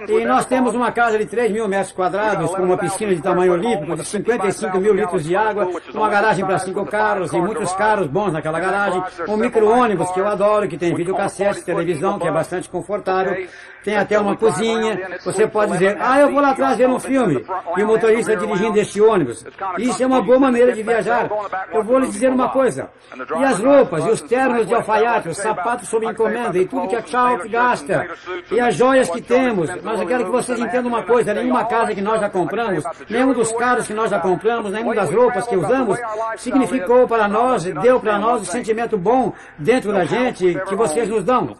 [0.09, 3.52] E nós temos uma casa de 3 mil metros quadrados, com uma piscina de tamanho
[3.52, 8.06] olímpico de 55 mil litros de água, uma garagem para cinco carros e muitos carros
[8.06, 12.68] bons naquela garagem, um micro-ônibus que eu adoro, que tem videocassete, televisão, que é bastante
[12.68, 13.46] confortável,
[13.82, 15.18] tem até uma cozinha.
[15.24, 17.44] Você pode dizer, ah, eu vou lá atrás ver um filme.
[17.76, 19.44] E o motorista dirigindo este ônibus.
[19.78, 21.30] Isso é uma boa maneira de viajar.
[21.72, 22.90] Eu vou lhe dizer uma coisa.
[23.38, 26.96] E as roupas, e os ternos de alfaiate, os sapatos sob encomenda, e tudo que
[26.96, 28.08] a Chalk gasta.
[28.50, 29.70] E as joias que temos.
[29.82, 31.32] Mas eu quero que vocês entendam uma coisa.
[31.32, 35.11] Nenhuma casa que nós já compramos, nenhum dos carros que nós já compramos, nenhuma das
[35.11, 35.98] roupas que usamos,
[36.37, 41.24] significou para nós, deu para nós o sentimento bom dentro da gente que vocês nos
[41.24, 41.57] dão.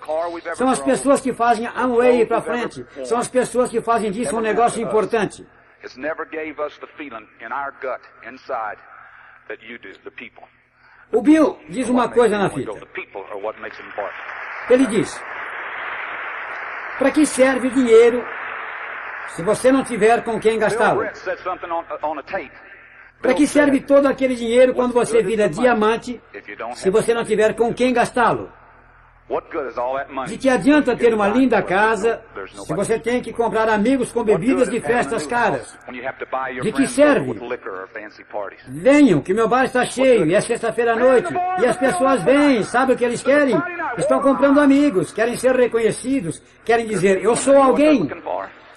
[0.55, 2.85] São as pessoas que fazem a ir para frente.
[3.05, 5.47] São as pessoas que fazem disso um negócio importante.
[11.12, 12.73] O Bill diz uma coisa na fita.
[14.69, 15.21] Ele diz:
[16.99, 18.25] Para que serve o dinheiro
[19.37, 21.03] se você não tiver com quem gastá-lo?
[23.21, 26.21] Para que serve todo aquele dinheiro quando você vira diamante
[26.75, 28.51] se você não tiver com quem gastá-lo?
[30.27, 32.21] De que adianta ter uma linda casa
[32.53, 35.79] se você tem que comprar amigos com bebidas de festas caras?
[36.62, 37.38] De que serve?
[38.66, 41.33] Venham, que meu bar está cheio e é sexta-feira à noite.
[41.61, 43.57] E as pessoas vêm, sabe o que eles querem?
[43.99, 48.09] Estão comprando amigos, querem ser reconhecidos, querem dizer, eu sou alguém.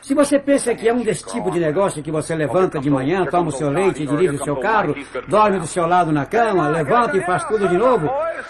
[0.03, 3.25] Se você pensa que é um desse tipo de negócio que você levanta de manhã,
[3.25, 4.93] toma o seu leite, dirige o seu carro,
[5.27, 8.09] dorme do seu lado na cama, levanta e faz tudo de novo,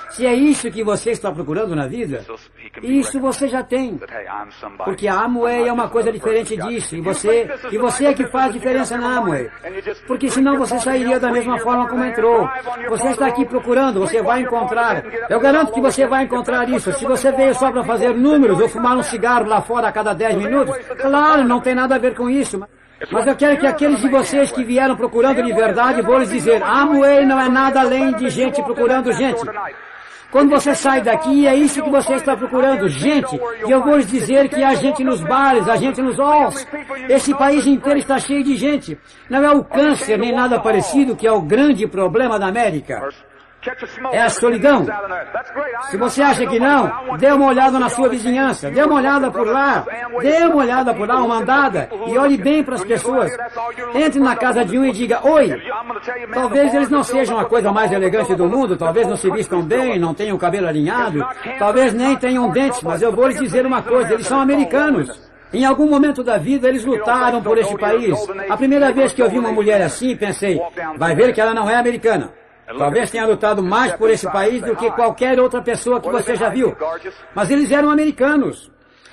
[0.10, 2.26] se é isso que você está procurando na vida,
[2.82, 4.00] isso você já tem.
[4.84, 8.52] Porque a Amway é uma coisa diferente disso, e você, e você é que faz
[8.54, 9.50] diferença na Amway.
[10.08, 12.50] Porque senão você sairia da mesma forma como entrou.
[12.90, 15.04] Você está aqui procurando, você vai encontrar.
[15.30, 16.92] Eu garanto que você vai encontrar isso.
[16.94, 20.14] Se você veio só para fazer números ou fumar um cigarro lá fora a cada
[20.14, 22.62] 10 minutos, claro, não tem nada a ver com isso.
[23.12, 27.26] Mas eu quero que aqueles de vocês que vieram procurando liberdade, vou lhes dizer, Amway
[27.26, 29.42] não é nada além de gente procurando gente.
[30.32, 33.40] Quando você sai daqui, é isso que você está procurando, gente.
[33.68, 36.66] E eu vou lhes dizer que há gente nos bares, há gente nos halls.
[37.08, 38.98] Esse país inteiro está cheio de gente.
[39.30, 43.10] Não é o câncer nem nada parecido que é o grande problema da América.
[44.12, 44.86] É a solidão.
[45.90, 49.48] Se você acha que não, dê uma olhada na sua vizinhança, dê uma olhada por
[49.48, 49.86] lá,
[50.22, 53.32] dê uma olhada por lá, uma andada, e olhe bem para as pessoas.
[53.96, 55.62] Entre na casa de um e diga, oi.
[56.34, 59.98] Talvez eles não sejam a coisa mais elegante do mundo, talvez não se vistam bem,
[59.98, 61.26] não tenham cabelo alinhado,
[61.58, 65.32] talvez nem tenham dentes, mas eu vou lhes dizer uma coisa, eles são americanos.
[65.54, 68.18] Em algum momento da vida eles lutaram por este país.
[68.50, 70.60] A primeira vez que eu vi uma mulher assim, pensei,
[70.98, 72.32] vai ver que ela não é americana.
[72.78, 76.50] Talvez tenha lutado mais por esse país do que qualquer outra pessoa que você já
[76.50, 76.76] viu.
[77.34, 78.72] Mas eles eram americanos.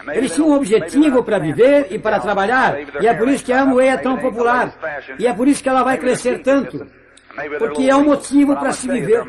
[0.08, 2.76] Eles tinham um objetivo para viver e para trabalhar.
[3.00, 4.72] E é por isso que a Amway é tão popular.
[5.18, 6.86] E é por isso que ela vai crescer tanto.
[7.58, 9.22] Porque é um motivo para se viver.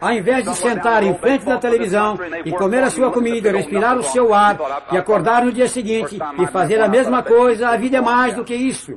[0.00, 4.02] Ao invés de sentar em frente da televisão e comer a sua comida, respirar o
[4.02, 4.56] seu ar
[4.92, 8.44] e acordar no dia seguinte e fazer a mesma coisa, a vida é mais do
[8.44, 8.96] que isso.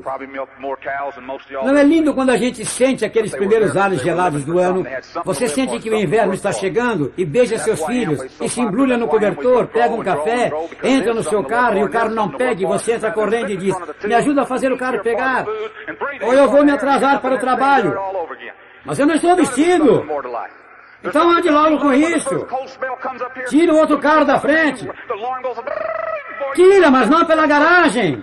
[1.64, 4.86] Não é lindo quando a gente sente aqueles primeiros ares gelados do ano?
[5.24, 9.08] Você sente que o inverno está chegando e beija seus filhos e se embrulha no
[9.08, 10.52] cobertor, pega um café,
[10.84, 13.76] entra no seu carro e o carro não pega e você entra correndo e diz,
[14.04, 15.46] me ajuda a fazer o carro pegar.
[16.22, 17.96] Ou eu vou me atrasar para o trabalho.
[18.86, 20.06] Mas eu não estou vestido.
[21.04, 22.48] Então ande logo com isso.
[23.50, 24.88] Tira o outro carro da frente.
[26.56, 28.22] Tira, mas não pela garagem.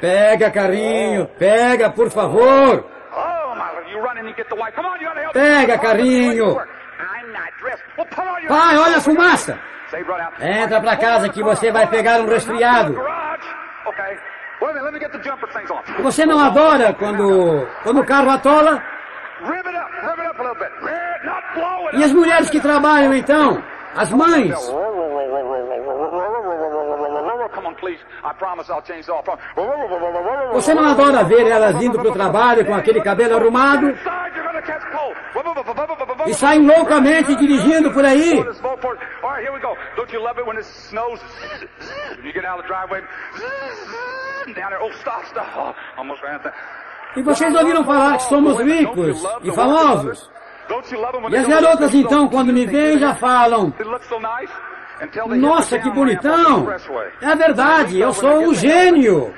[0.00, 2.84] Pega, carrinho, pega, por favor.
[5.32, 6.54] Pega, carrinho.
[8.48, 9.58] Pai, olha a fumaça.
[10.40, 12.94] Entra pra casa que você vai pegar um resfriado.
[16.02, 18.82] Você não adora quando, quando o carro atola?
[21.92, 23.62] E as mulheres que trabalham então?
[23.94, 24.54] As mães?
[30.52, 33.94] Você não adora ver elas indo para o trabalho com aquele cabelo arrumado?
[36.26, 38.42] E saem loucamente dirigindo por aí?
[47.16, 50.30] E vocês ouviram falar que somos ricos e famosos?
[51.30, 53.72] E as garotas então, quando me veem, já falam:
[55.36, 56.66] Nossa, que bonitão!
[57.20, 59.34] É verdade, eu sou um gênio!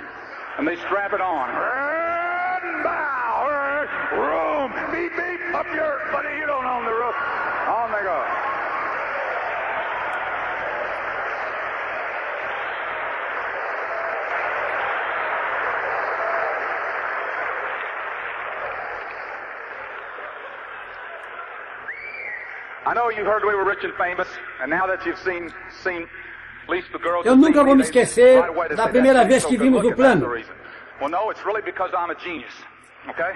[27.25, 28.43] Eu nunca vou me esquecer
[28.77, 30.37] da primeira vez que vimos o plano.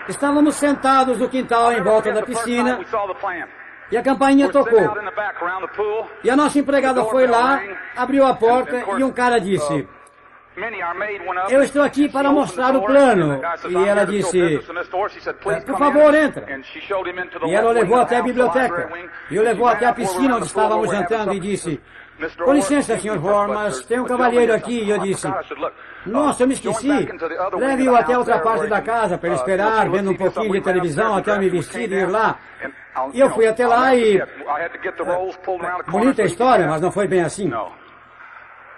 [0.09, 2.81] Estávamos sentados no quintal em volta da piscina
[3.91, 4.81] e a campainha tocou.
[6.25, 7.62] E a nossa empregada foi lá,
[7.97, 9.88] abriu a porta e um cara disse:
[11.49, 13.41] eu estou aqui para mostrar o plano.
[13.69, 14.61] E ela disse,
[15.43, 16.47] por favor, entra.
[17.47, 18.91] E ela o levou até a biblioteca.
[19.31, 21.81] E o levou até a piscina onde estávamos jantando e disse,
[22.45, 23.25] com licença, Sr.
[23.25, 24.85] Hormas, tem um cavalheiro aqui.
[24.85, 25.27] E eu disse,
[26.05, 27.09] nossa, eu me esqueci.
[27.55, 31.38] Leve-o até outra parte da casa para esperar, vendo um pouquinho de televisão até eu
[31.38, 32.38] me vestir e ir lá.
[33.15, 34.23] E eu fui até lá e...
[35.88, 37.51] Bonita história, mas não foi bem assim.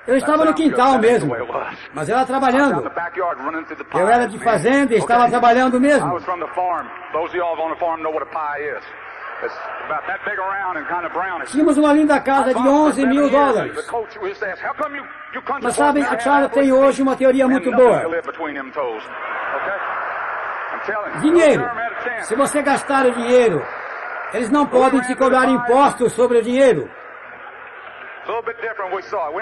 [0.07, 1.35] Eu estava no quintal mesmo,
[1.95, 2.90] mas ela trabalhando.
[3.95, 6.21] Eu era de fazenda e estava trabalhando mesmo.
[11.47, 13.90] Tínhamos uma linda casa de 11 mil dólares.
[15.62, 18.03] Mas sabem, a Charlotte tem hoje uma teoria muito boa.
[21.21, 21.71] Dinheiro.
[22.23, 23.67] Se você gastar o dinheiro,
[24.35, 26.90] eles não podem te cobrar impostos sobre o dinheiro.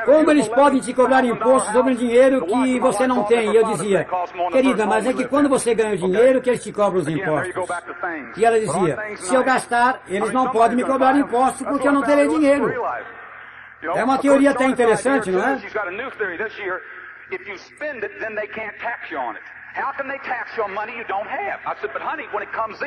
[0.04, 3.50] Como eles podem te cobrar imposto sobre o dinheiro que você não tem?
[3.52, 4.06] E eu dizia,
[4.50, 7.54] querida, mas é que quando você ganha o dinheiro que eles te cobram os impostos.
[8.36, 12.02] E ela dizia, se eu gastar, eles não podem me cobrar imposto porque eu não
[12.02, 12.72] terei dinheiro.
[13.94, 15.58] É uma teoria até interessante, não é?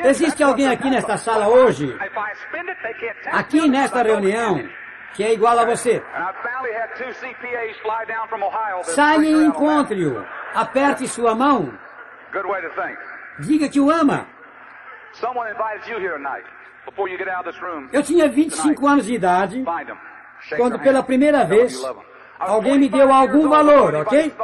[0.06, 1.98] Existe alguém aqui nesta sala hoje,
[3.32, 4.70] aqui nesta reunião,
[5.16, 6.04] que é igual a você.
[8.84, 10.26] Saia e encontre-o.
[10.54, 11.74] Aperte sua mão.
[13.40, 14.28] Diga que o ama.
[17.94, 19.64] Eu tinha 25 anos de idade.
[20.58, 21.82] Quando pela primeira vez
[22.38, 24.36] alguém me deu algum valor, ok?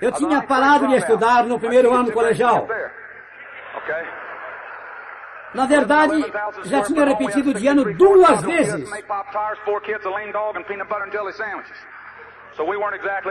[0.00, 2.68] Eu tinha parado de estudar no primeiro ano colegial.
[5.54, 6.24] Na verdade,
[6.64, 8.90] já tinha repetido de ano duas vezes.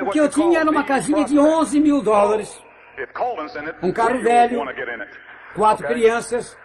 [0.02, 2.64] O que eu tinha era uma casinha de 11 mil dólares,
[3.84, 4.64] um carro velho,
[5.56, 6.58] quatro crianças,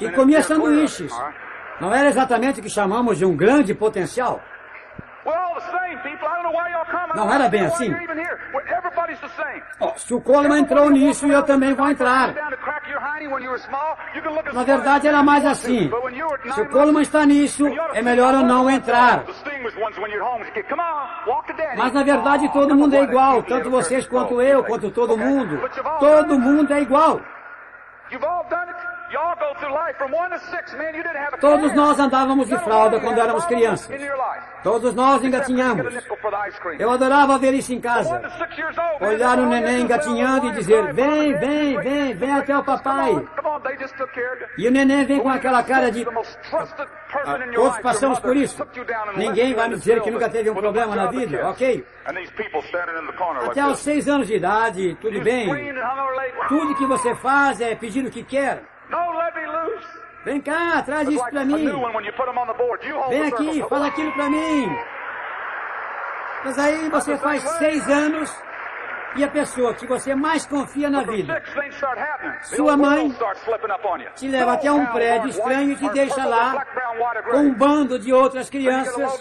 [0.00, 1.12] e comia sanduíches.
[1.80, 4.40] Não era exatamente o que chamamos de um grande potencial.
[7.14, 7.92] Não era bem assim.
[9.80, 12.32] Oh, se o Coleman entrou nisso, eu também vou entrar.
[14.52, 15.90] Na verdade, era mais assim.
[16.54, 19.24] Se o Coleman está nisso, é melhor eu não entrar.
[21.76, 23.42] Mas na verdade, todo mundo é igual.
[23.42, 25.60] Tanto vocês quanto eu, quanto todo mundo.
[25.98, 27.20] Todo mundo é igual.
[31.40, 33.88] Todos nós andávamos de fralda quando éramos crianças.
[34.62, 35.86] Todos nós engatinhamos.
[36.78, 38.20] Eu adorava ver isso em casa.
[39.00, 43.12] Olhar o neném engatinhando e dizer: Vem, vem, vem, vem até o papai.
[44.58, 46.04] E o neném vem com aquela cara de.
[47.54, 48.66] Todos passamos por isso.
[49.16, 51.86] Ninguém vai me dizer que nunca teve um problema na vida, ok?
[53.48, 55.48] Até os seis anos de idade, tudo bem.
[56.48, 58.62] Tudo que você faz é pedir o que quer.
[60.24, 61.64] Vem cá, traz isso para mim.
[63.08, 64.76] Vem aqui, fala aquilo para mim.
[66.44, 68.45] Mas aí você faz seis anos
[69.16, 71.42] e a pessoa que você mais confia na vida,
[72.42, 73.14] sua mãe,
[74.14, 76.64] te leva até um prédio estranho e te deixa lá
[77.30, 79.18] com um bando de outras crianças.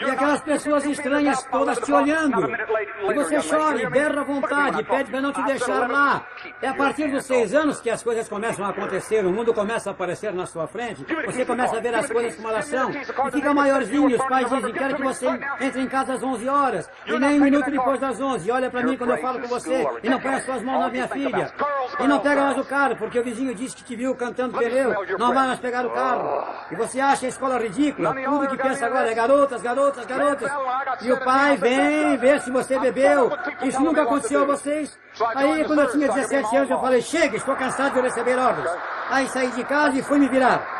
[0.00, 2.48] e aquelas pessoas estranhas todas te olhando.
[2.48, 6.26] E você chora e berra à vontade, pede para não te deixar lá.
[6.60, 9.90] É a partir dos seis anos que as coisas começam a acontecer, o mundo começa
[9.90, 13.30] a aparecer na sua frente, você começa a ver as coisas como elas são, e
[13.32, 15.26] fica maiorzinho, os pais dizem, quero que você
[15.60, 18.85] entre em casa às 11 horas, e nem um minuto depois das 11, olha para
[18.86, 21.52] mim quando eu falo com você, e não põe as suas mãos na minha filha,
[22.00, 24.94] e não pega mais o carro, porque o vizinho disse que te viu cantando pneu,
[25.18, 28.86] não vai mais pegar o carro, e você acha a escola ridícula, tudo que pensa
[28.86, 30.50] agora é garotas, garotas, garotas,
[31.02, 33.30] e o pai vem ver se você bebeu,
[33.62, 34.98] isso nunca aconteceu a vocês,
[35.34, 38.70] aí quando eu tinha 17 anos eu falei, chega, estou cansado de receber ordens,
[39.10, 40.76] aí saí de casa e fui me virar.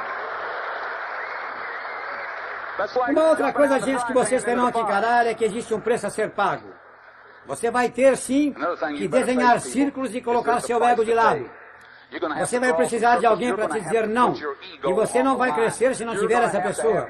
[3.09, 6.11] Uma outra coisa, gente, que vocês terão que encarar é que existe um preço a
[6.11, 6.75] ser pago.
[7.47, 8.55] Você vai ter, sim,
[8.97, 11.49] que desenhar círculos e colocar seu ego de lado.
[12.38, 14.32] Você vai precisar de alguém para te dizer não.
[14.32, 17.09] E você não vai crescer se não tiver essa pessoa.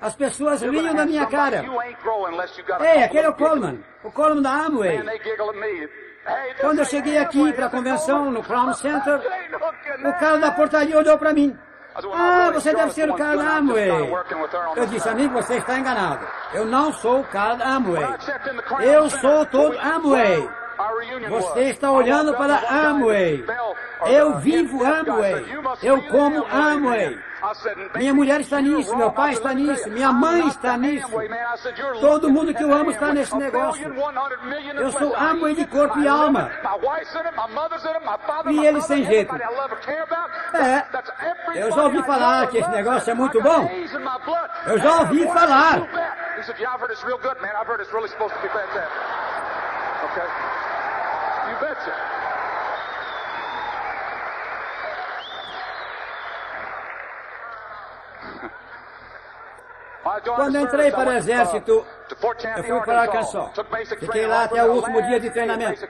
[0.00, 1.64] As pessoas riam da minha cara.
[2.80, 3.78] Ei, aquele é o Coleman.
[4.04, 5.02] O Coleman da Amway.
[6.60, 9.20] Quando eu cheguei aqui para a convenção no Crown Center,
[10.04, 11.58] o cara da portaria olhou para mim.
[12.12, 13.88] Ah, você deve ser o cara da Amway.
[14.76, 16.26] Eu disse, amigo, você está enganado.
[16.52, 18.04] Eu não sou o cara da Amway.
[18.80, 20.48] Eu sou todo Amway.
[21.28, 23.44] Você está olhando para Amway.
[24.06, 25.46] Eu vivo Amway.
[25.82, 27.18] Eu como Amway.
[27.94, 31.10] Minha mulher está nisso, meu pai está nisso, minha mãe está nisso.
[32.00, 33.94] Todo mundo que eu amo está nesse negócio.
[34.76, 36.50] Eu sou Amway de corpo e alma.
[38.50, 39.34] E ele sem jeito.
[40.54, 40.86] É,
[41.56, 43.70] eu já ouvi falar que esse negócio é muito bom.
[44.66, 45.80] Eu já ouvi falar.
[51.48, 51.94] You betcha.
[60.36, 61.86] Quando entrei para o exército,
[62.56, 63.50] eu fui para Arkansas.
[63.98, 65.80] Fiquei lá até o último dia de treinamento.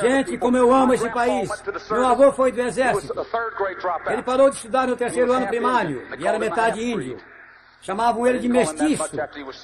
[0.00, 1.50] Gente, como eu amo esse país.
[1.90, 3.14] Meu avô foi do exército.
[4.06, 7.18] Ele parou de estudar no terceiro ano primário e era metade índio.
[7.82, 9.10] Chamavam ele de mestiço.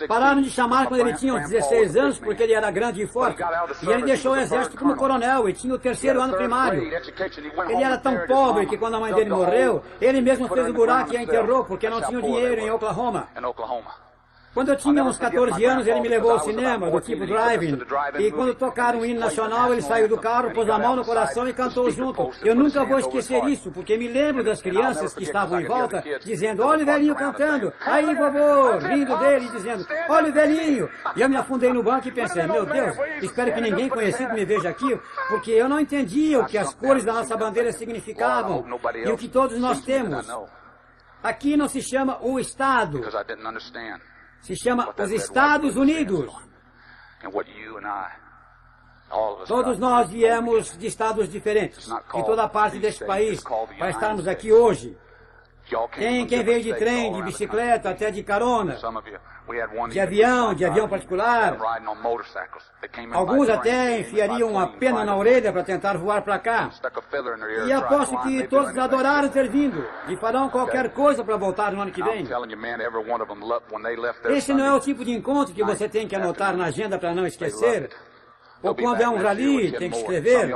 [0.08, 3.40] Pararam de chamar quando ele tinha uns 16 anos, porque ele era grande e forte.
[3.82, 6.82] E ele deixou o exército como coronel e tinha o terceiro ano primário.
[6.82, 11.14] Ele era tão pobre que quando a mãe dele morreu, ele mesmo fez o buraco
[11.14, 13.28] e a enterrou, porque não tinha dinheiro em Oklahoma.
[14.54, 17.78] Quando eu tinha uns 14 anos, ele me levou ao cinema, do tipo drive-in.
[18.18, 21.48] E quando tocaram o hino nacional, ele saiu do carro, pôs a mão no coração
[21.48, 22.30] e cantou junto.
[22.42, 26.64] Eu nunca vou esquecer isso, porque me lembro das crianças que estavam em volta, dizendo,
[26.64, 27.72] olha o velhinho cantando.
[27.80, 30.88] Aí, vovô, rindo dele, dizendo, olha o velhinho.
[31.14, 34.44] E eu me afundei no banco e pensei, meu Deus, espero que ninguém conhecido me
[34.44, 38.64] veja aqui, porque eu não entendia o que as cores da nossa bandeira significavam
[39.04, 40.26] e o que todos nós temos.
[41.22, 43.02] Aqui não se chama o Estado
[44.40, 46.32] se chama os Estados Unidos.
[49.46, 53.42] Todos nós viemos de estados diferentes, em toda parte deste país,
[53.78, 54.96] para estarmos aqui hoje.
[55.98, 58.76] Tem quem veio de trem, de bicicleta, até de carona,
[59.90, 61.56] de avião, de avião particular.
[63.12, 66.70] Alguns até enfiariam uma pena na orelha para tentar voar para cá.
[67.66, 71.90] E aposto que todos adoraram ter vindo e farão qualquer coisa para voltar no ano
[71.90, 72.26] que vem.
[74.30, 77.14] Esse não é o tipo de encontro que você tem que anotar na agenda para
[77.14, 77.90] não esquecer.
[78.62, 80.48] Ou quando é um rally, tem que escrever.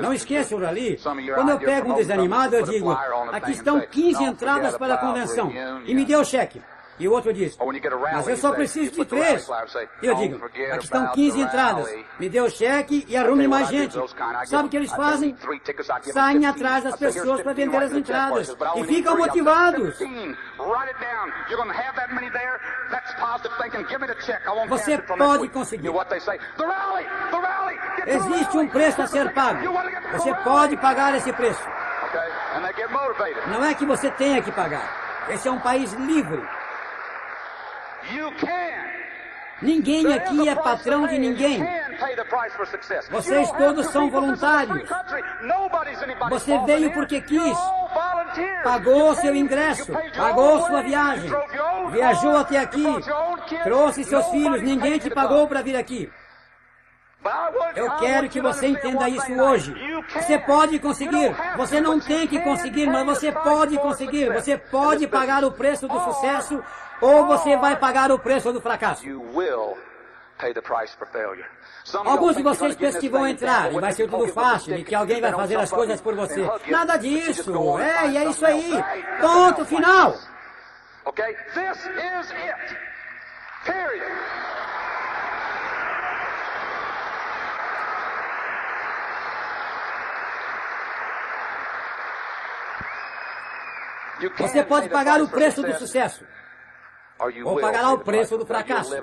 [0.00, 0.98] Não esqueça o rally.
[1.34, 2.90] Quando eu pego um desanimado, eu digo,
[3.32, 5.52] aqui estão 15 entradas para a convenção.
[5.84, 6.62] E me dê o cheque.
[7.00, 7.56] E o outro diz,
[8.12, 9.48] mas eu só preciso de três.
[10.02, 11.94] E eu digo, aqui estão 15 entradas.
[12.18, 13.96] Me dê o cheque e arrume mais gente.
[14.44, 15.34] Sabe o que eles fazem?
[16.12, 18.54] Saem atrás das pessoas para vender as entradas.
[18.76, 19.98] E ficam motivados.
[24.68, 25.90] Você pode conseguir.
[28.06, 29.60] Existe um preço a ser pago.
[30.12, 31.62] Você pode pagar esse preço.
[33.46, 35.26] Não é que você tenha que pagar.
[35.30, 36.46] Esse é um país livre.
[39.62, 41.62] Ninguém aqui é patrão de ninguém.
[43.10, 44.88] Vocês todos são voluntários.
[46.30, 47.58] Você veio porque quis.
[48.64, 49.92] Pagou seu ingresso.
[50.16, 51.30] Pagou sua viagem.
[51.90, 52.86] Viajou até aqui.
[53.64, 54.62] Trouxe seus filhos.
[54.62, 56.10] Ninguém te pagou para vir aqui.
[57.76, 59.74] Eu quero que você entenda isso hoje.
[60.14, 61.36] Você pode conseguir.
[61.58, 64.32] Você não tem que conseguir, mas você pode conseguir.
[64.32, 66.64] Você pode pagar o preço do sucesso
[67.00, 69.04] ou você vai pagar o preço do fracasso.
[72.04, 75.20] Alguns de vocês pensam que vão entrar e vai ser tudo fácil e que alguém
[75.20, 76.48] vai fazer as coisas por você.
[76.68, 77.78] Nada disso.
[77.78, 78.72] É, e é isso aí.
[79.20, 80.14] Ponto final.
[81.04, 81.34] Okay?
[81.54, 82.76] This is it.
[83.64, 84.40] Period.
[94.38, 96.24] Você pode pagar o preço do sucesso
[97.44, 98.94] ou pagará o preço do fracasso.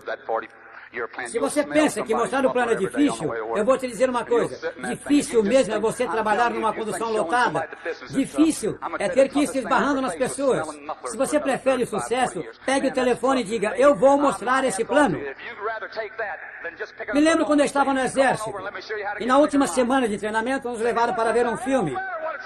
[1.28, 4.74] Se você pensa que mostrar o plano é difícil, eu vou te dizer uma coisa.
[4.88, 7.70] Difícil mesmo é você trabalhar numa condução lotada.
[8.10, 10.68] Difícil é ter que ir se esbarrando nas pessoas.
[11.06, 15.20] Se você prefere o sucesso, pegue o telefone e diga, eu vou mostrar esse plano.
[17.14, 18.54] Me lembro quando eu estava no exército.
[19.20, 21.96] E na última semana de treinamento, nos levaram para ver um filme.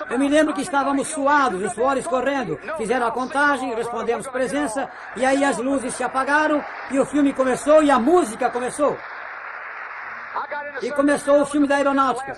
[0.09, 2.59] Eu me lembro que estávamos suados, os suores correndo.
[2.77, 7.83] Fizeram a contagem, respondemos presença, e aí as luzes se apagaram, e o filme começou,
[7.83, 8.97] e a música começou.
[10.81, 12.35] E começou o filme da aeronáutica.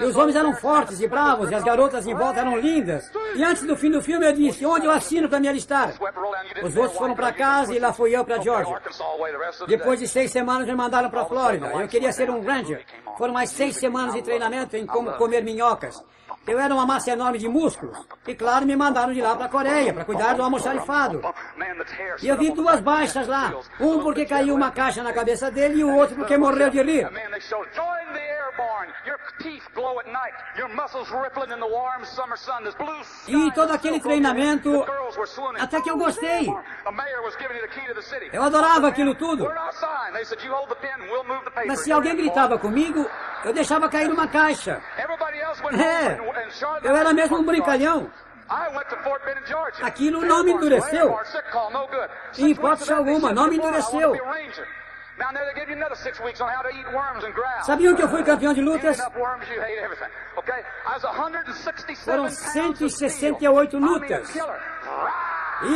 [0.00, 3.10] E os homens eram fortes e bravos, e as garotas em volta eram lindas.
[3.34, 5.94] E antes do fim do filme eu disse, onde eu assino para me alistar?
[6.62, 8.76] Os outros foram para casa e lá fui eu para Georgia.
[9.66, 11.66] Depois de seis semanas me mandaram para a Flórida.
[11.68, 12.84] Eu queria ser um ranger.
[13.16, 16.04] Foram mais seis semanas de treinamento em como comer minhocas.
[16.46, 17.96] Eu era uma massa enorme de músculos.
[18.26, 21.22] E claro, me mandaram de lá para a Coreia, para cuidar do almoxarifado.
[22.20, 23.52] E eu vi duas baixas lá.
[23.80, 27.08] Um porque caiu uma caixa na cabeça dele e o outro porque morreu de rir.
[33.28, 34.84] E todo aquele treinamento,
[35.58, 36.52] até que eu gostei.
[38.32, 39.48] Eu adorava aquilo tudo.
[41.66, 43.08] Mas se alguém gritava comigo,
[43.44, 44.80] eu deixava cair uma caixa.
[44.96, 46.31] É,
[46.82, 48.10] eu era mesmo um brincalhão.
[49.82, 51.18] Aquilo não me endureceu.
[52.38, 54.12] Em hipótese alguma, não me endureceu.
[57.62, 58.98] Sabiam que eu fui campeão de lutas?
[62.04, 64.34] Foram 168 lutas.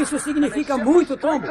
[0.01, 1.47] Isso significa muito tombo.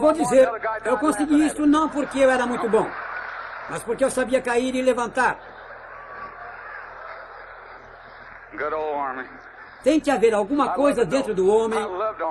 [0.00, 0.48] Vou dizer,
[0.84, 2.88] eu consegui isso não porque eu era muito bom,
[3.68, 5.38] mas porque eu sabia cair e levantar.
[9.82, 11.78] Tem que haver alguma coisa dentro do homem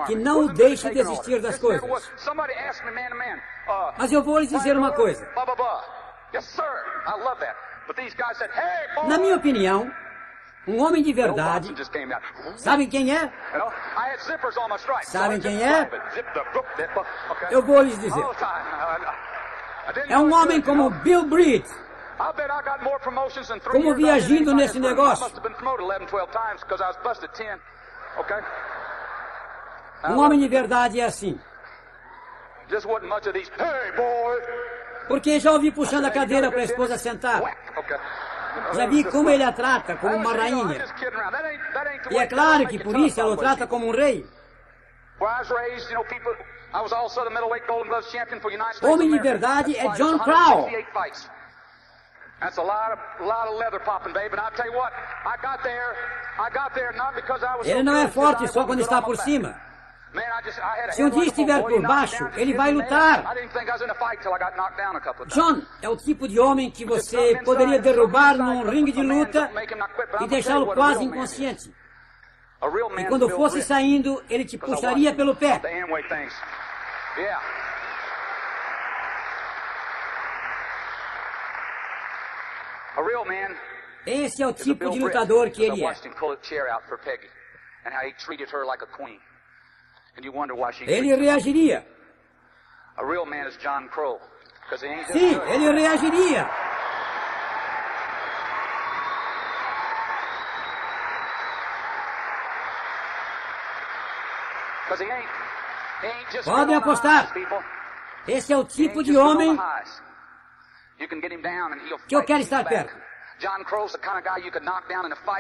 [0.06, 1.82] que não o deixe desistir das coisas.
[1.84, 2.00] Uh,
[3.98, 5.28] Mas eu vou lhes dizer uma coisa.
[9.08, 9.92] Na minha opinião,
[10.68, 11.74] um homem de verdade.
[12.58, 13.32] Sabem quem é?
[15.04, 15.90] Sabem quem é?
[17.50, 18.24] Eu vou lhes dizer.
[20.08, 21.68] É um homem como Bill Britt.
[23.72, 25.32] Como viajando nesse negócio.
[30.04, 31.40] Um homem de verdade é assim.
[35.08, 37.42] Porque já ouvi puxando a cadeira para a esposa sentar.
[38.74, 40.86] Já vi como ele a trata, como uma rainha.
[42.12, 44.28] E é claro que por isso ela o trata como um rei.
[48.84, 50.70] Homem de verdade é John Crow.
[57.64, 59.69] Ele não é forte só quando está por cima.
[60.92, 63.24] Se um dia estiver por baixo, ele vai lutar.
[65.28, 69.52] John é o tipo de homem que você poderia derrubar num ringue de luta
[70.22, 71.74] e deixá-lo quase inconsciente.
[72.98, 75.62] E quando fosse saindo, ele te puxaria pelo pé.
[84.06, 85.94] Esse é o tipo de lutador que ele é.
[90.92, 91.88] Ele reagiria.
[95.14, 96.50] Sim, ele reagiria.
[106.44, 107.32] Podem apostar.
[108.28, 109.58] Esse é o tipo de homem
[112.08, 113.09] que eu quero estar perto.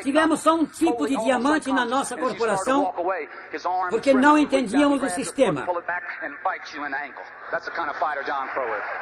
[0.03, 2.93] Tivemos só um tipo de diamante na nossa corporação
[3.89, 5.65] porque não entendíamos o sistema.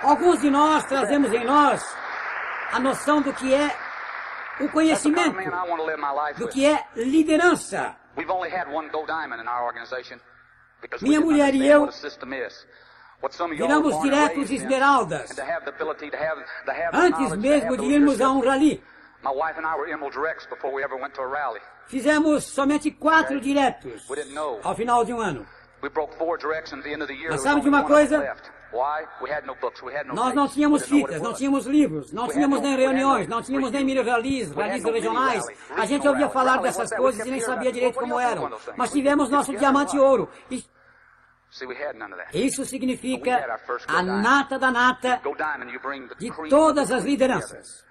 [0.02, 1.96] Alguns de nós trazemos em nós
[2.72, 3.76] a noção do que é
[4.60, 5.38] o conhecimento,
[6.38, 7.96] do que é liderança.
[11.02, 11.90] Minha mulher e eu
[13.50, 15.36] Viramos diretos esmeraldas.
[16.94, 18.84] Antes mesmo de irmos a um rally.
[21.88, 24.08] Fizemos somente quatro diretos
[24.64, 25.46] ao final de um ano.
[27.30, 28.36] Mas sabe de uma coisa?
[30.14, 34.02] Nós não tínhamos fitas, não tínhamos livros, não tínhamos nem reuniões, não tínhamos nem mini
[34.02, 35.46] rallies, rallies regionais.
[35.76, 38.52] A gente ouvia falar dessas coisas e nem sabia direito como eram.
[38.76, 40.30] Mas tivemos nosso diamante ouro.
[40.52, 40.64] E
[42.34, 45.22] isso significa a nata da nata
[46.20, 47.86] de todas as lideranças.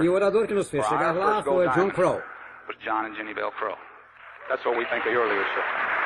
[0.00, 2.22] E o orador que nos fez chegar lá foi John Crow.
[2.80, 3.76] John and Jenny Bell Crow.
[4.48, 5.97] That's what we think of your leadership.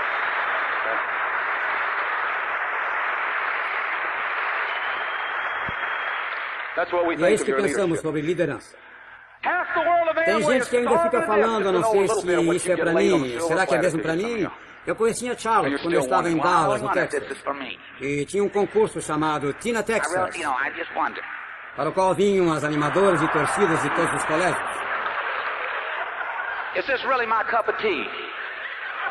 [7.21, 8.77] E é isso que pensamos sobre liderança.
[10.25, 13.75] Tem gente que ainda fica falando, não sei se isso é para mim, será que
[13.75, 14.51] é mesmo para mim?
[14.87, 17.23] Eu conhecia Charlotte quando eu estava em Dallas, no Texas.
[18.01, 20.13] E tinha um concurso chamado Tina Texas,
[21.77, 24.83] para o qual vinham as animadoras e torcidas de todos os colégios.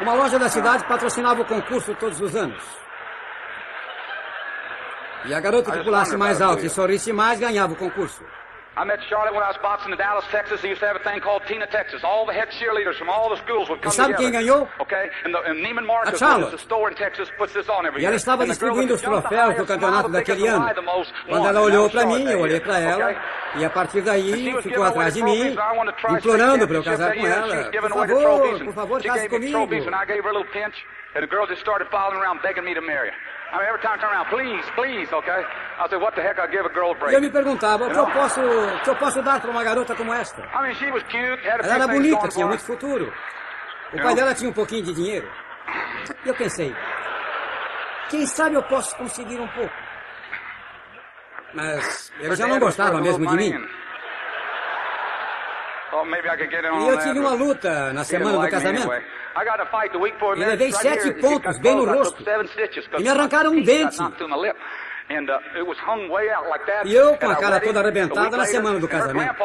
[0.02, 2.64] Uma loja da cidade patrocinava o concurso todos os anos.
[5.26, 8.24] E a garota que pulasse mais alto e sorrisse mais ganhava o concurso.
[8.78, 10.64] I met Charlotte when I was boxing in Dallas, Texas.
[10.64, 12.06] Used to have a thing called Tina Texas.
[12.06, 14.66] All the head cheerleaders from all the schools would come sabe quem ganhou?
[14.80, 15.10] Okay?
[15.26, 18.04] And, the, and Neiman Marcus, store in Texas, puts this on every year.
[18.04, 20.66] E ela estava distribuindo os troféus do campeonato daquele ano.
[21.28, 23.16] Quando ela olhou para mim, eu olhei para ela.
[23.58, 25.54] E a partir daí, ficou atrás de mim,
[26.10, 27.72] implorando para eu casar com ela.
[27.72, 29.58] Por favor, por favor, case comigo.
[31.14, 33.16] And the girls just started following around begging me to marry her.
[37.12, 38.40] E eu me perguntava, o que eu posso,
[38.84, 40.42] que eu posso dar para uma garota como esta?
[41.66, 43.14] Ela era bonita, tinha muito futuro.
[43.94, 45.30] O pai dela tinha um pouquinho de dinheiro.
[46.24, 46.74] E eu pensei,
[48.10, 49.74] quem sabe eu posso conseguir um pouco.
[51.54, 53.68] Mas ele já não gostava mesmo de mim.
[55.92, 58.90] E eu tive uma luta na semana do casamento.
[60.36, 62.24] E levei sete pontos bem no rosto.
[62.98, 63.98] E me arrancaram um dente.
[64.02, 64.12] Uh,
[66.86, 69.36] e eu, com a cara toda arrebentada, na semana do casamento.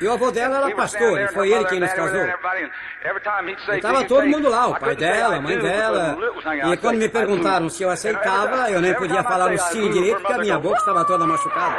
[0.00, 2.20] E o avô dela era pastor, e foi ele quem nos casou.
[3.72, 6.16] E estava todo mundo lá, o pai dela, a mãe dela.
[6.72, 10.32] E quando me perguntaram se eu aceitava, eu nem podia falar o sim direito, porque
[10.32, 11.76] a minha boca estava toda machucada.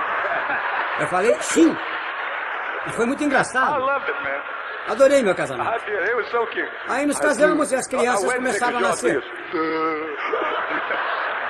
[0.99, 1.75] Eu falei sim.
[2.87, 3.83] E foi muito engraçado.
[4.87, 5.69] Adorei meu casamento.
[6.89, 9.23] Aí nos casamos e as crianças começaram a nascer.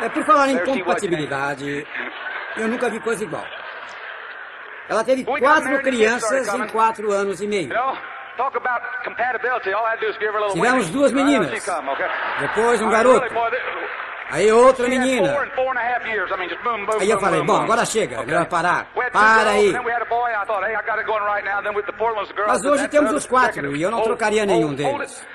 [0.02, 1.88] É por falar em compatibilidade,
[2.58, 3.46] eu nunca vi coisa igual.
[4.90, 7.70] Ela teve quatro crianças em quatro anos e meio.
[10.54, 11.50] Tivemos duas meninas.
[12.40, 13.26] Depois um garoto.
[14.32, 15.30] Aí outra menina.
[17.00, 18.88] Aí eu falei, bom, agora chega, vai parar.
[19.12, 19.72] Para aí.
[22.48, 25.26] Mas hoje temos os quatro e eu não trocaria nenhum deles.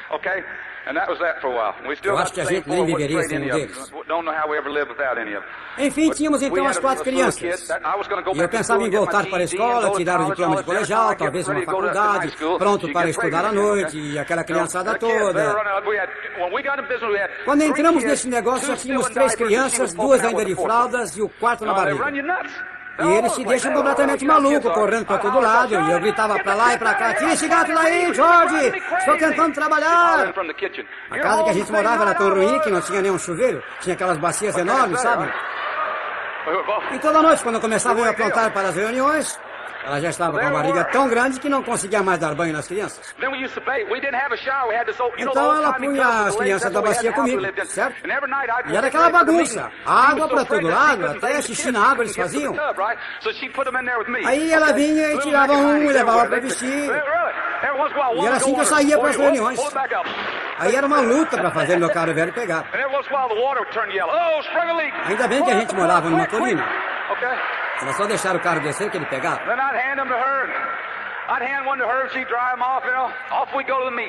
[2.08, 3.92] Eu acho que a gente nem viveria sem um deles.
[5.78, 7.68] Enfim, tínhamos então as quatro crianças.
[8.34, 11.54] E eu pensava em voltar para a escola, tirar o diploma de colegial, talvez uma
[11.66, 15.42] faculdade, pronto para estudar à noite, e aquela criançada toda.
[17.44, 21.64] Quando entramos nesse negócio, já tínhamos três crianças, duas ainda de fraldas e o quarto
[21.64, 22.04] na barriga.
[22.98, 25.74] E eles se deixam completamente maluco, correndo para todo lado.
[25.74, 28.82] E eu gritava para lá e para cá: Tira esse gato daí, George!
[28.98, 30.32] Estou tentando trabalhar!
[31.10, 33.62] A casa que a gente morava era tão ruim que não tinha nenhum chuveiro.
[33.80, 35.30] Tinha aquelas bacias enormes, sabe?
[36.92, 39.38] E toda noite, quando começavam a aprontar para as reuniões,
[39.86, 42.66] ela já estava com a barriga tão grande que não conseguia mais dar banho nas
[42.66, 43.14] crianças.
[45.16, 47.94] Então ela punha as crianças da bacia comigo, certo?
[48.72, 49.70] E era aquela bagunça.
[49.86, 52.52] Água para todo lado, até xixi na água eles faziam.
[54.26, 56.90] Aí ela vinha e tirava um e levava para vestir.
[58.16, 59.60] E era assim que eu saía para as reuniões.
[60.58, 62.64] Aí era uma luta para fazer meu caro velho pegar.
[65.06, 66.64] Ainda bem que a gente morava numa colina.
[67.82, 69.40] Era só deixar o carro descer que ele pegava.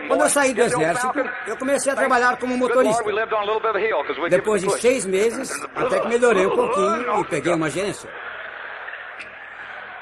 [0.08, 3.04] Quando eu saí do exército, eu comecei a trabalhar como motorista.
[4.30, 8.10] Depois de seis meses, até que melhorei um pouquinho e peguei uma agência.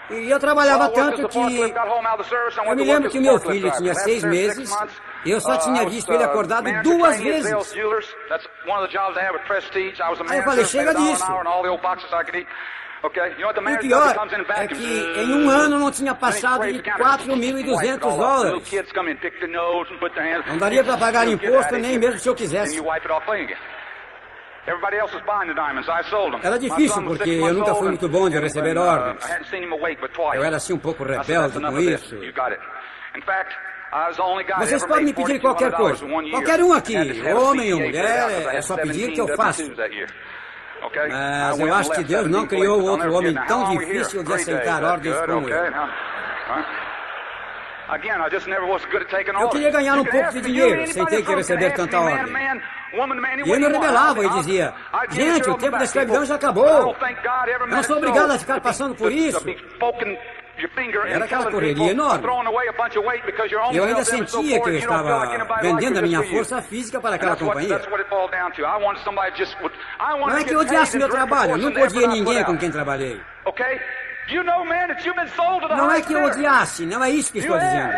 [0.09, 1.39] E eu trabalhava tanto que.
[2.69, 4.69] Eu me lembro que o meu filho tinha seis meses
[5.25, 7.51] e eu só tinha visto ele acordado duas vezes.
[10.29, 11.25] Aí eu falei: chega disso.
[13.71, 14.15] E o pior
[14.55, 18.63] é que em um ano não tinha passado de 4.200 dólares.
[20.47, 22.75] Não daria para pagar imposto nem mesmo se eu quisesse.
[26.43, 29.23] Era difícil porque eu nunca fui muito bom de receber ordens.
[30.33, 32.15] Eu era assim um pouco rebelde com isso.
[34.59, 36.05] Vocês podem me pedir qualquer coisa.
[36.31, 36.95] Qualquer um aqui,
[37.33, 39.61] homem ou mulher, é só pedir que eu faço.
[41.49, 45.49] Mas eu acho que Deus não criou outro homem tão difícil de aceitar ordens como
[45.49, 45.55] eu.
[49.41, 52.33] Eu queria ganhar um pouco de dinheiro sem ter que receber tanta ordem.
[53.45, 54.73] E ele rebelava e dizia:
[55.11, 56.65] Gente, o tempo da escravidão já acabou.
[57.59, 59.37] Eu não sou obrigado a ficar passando por isso.
[61.15, 62.21] Era aquela correria enorme.
[63.75, 65.03] Eu ainda sentia que eu estava
[65.61, 67.75] vendendo a minha força física para aquela companhia.
[70.27, 73.21] Não é que eu odiasse meu trabalho, eu nunca odiei ninguém com quem trabalhei.
[75.77, 77.93] Não é que eu odiasse, não é isso que estou dizendo.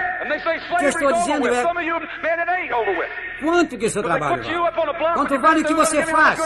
[0.73, 1.63] O que eu estou dizendo é
[3.39, 4.53] quanto que o seu trabalho vale.
[5.15, 6.39] Quanto vale o que você faz.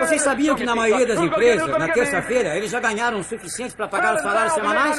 [0.00, 3.86] Vocês sabiam que na maioria das empresas, na terça-feira, eles já ganharam o suficiente para
[3.88, 4.96] pagar os salários semanais?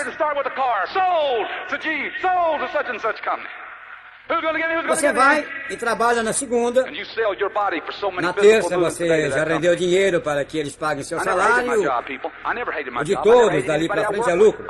[4.87, 6.83] Você vai e trabalha na segunda.
[8.21, 11.83] Na terça você já rendeu dinheiro para que eles paguem seu salário.
[12.99, 14.65] O de todos dali para frente é lucro.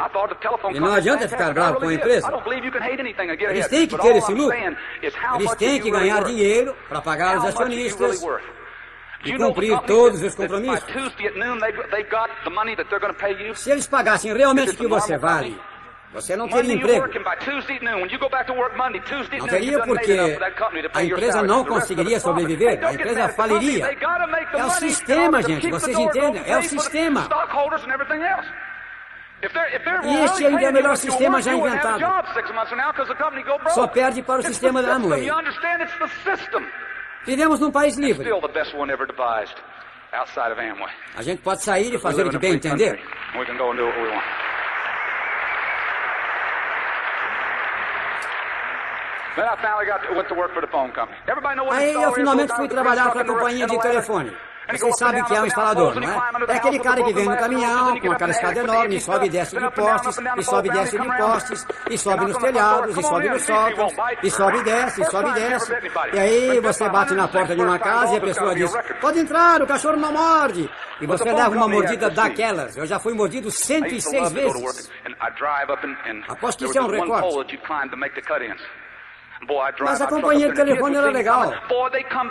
[0.73, 2.27] E não adianta ficar bravo com a empresa.
[3.49, 4.57] Eles têm que ter esse lucro.
[5.39, 8.21] Eles têm que ganhar dinheiro para pagar os acionistas
[9.23, 10.85] e cumprir todos os compromissos.
[13.55, 15.57] Se eles pagassem realmente o que você vale,
[16.16, 17.05] você não teria emprego.
[19.38, 20.38] Não teria porque
[20.93, 23.89] a empresa não conseguiria sobreviver, a empresa faliria.
[24.53, 26.41] É o sistema, gente, vocês entendem?
[26.45, 27.28] É o sistema.
[30.05, 31.99] E este ainda é o melhor sistema já inventado.
[33.72, 35.30] Só perde para o sistema da Amway.
[37.26, 38.30] Vivemos num país livre.
[41.18, 43.03] A gente pode sair e fazer o que bem entender.
[51.71, 54.36] Aí eu finalmente fui trabalhar para a companhia de telefone.
[54.67, 56.17] Vocês sabem que é um instalador, não é?
[56.47, 59.55] É aquele cara que vem no caminhão com aquela escada enorme, e sobe e desce
[59.55, 63.43] de postes, e sobe e desce de postes, e sobe nos telhados, e sobe nos
[63.43, 65.73] sótãos, e sobe e desce, e sobe e desce.
[66.13, 69.61] E aí você bate na porta de uma casa e a pessoa diz, pode entrar,
[69.61, 70.67] o cachorro não morde.
[70.99, 72.75] E você leva uma mordida daquelas.
[72.75, 74.91] Eu já fui mordido 106 vezes.
[76.27, 77.57] Aposto que isso é um recorde.
[79.79, 81.53] Mas a companhia de telefone era legal.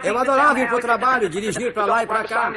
[0.02, 2.52] Eu adorava ir para o trabalho, dirigir para lá e para cá.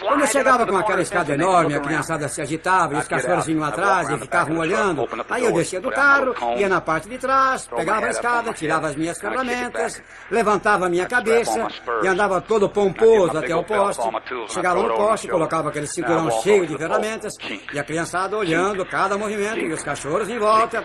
[0.00, 3.62] Quando eu chegava com aquela escada enorme, a criançada se agitava e os cachorros vinham
[3.62, 5.06] atrás e ficavam olhando.
[5.28, 8.96] Aí eu descia do carro, ia na parte de trás, pegava a escada, tirava as
[8.96, 11.68] minhas ferramentas, levantava a minha cabeça
[12.02, 14.02] e andava todo pomposo até o poste.
[14.48, 17.34] Chegava no poste, colocava aquele cinturão cheio de ferramentas
[17.74, 20.82] e a criançada olhando cada movimento e os cachorros em volta.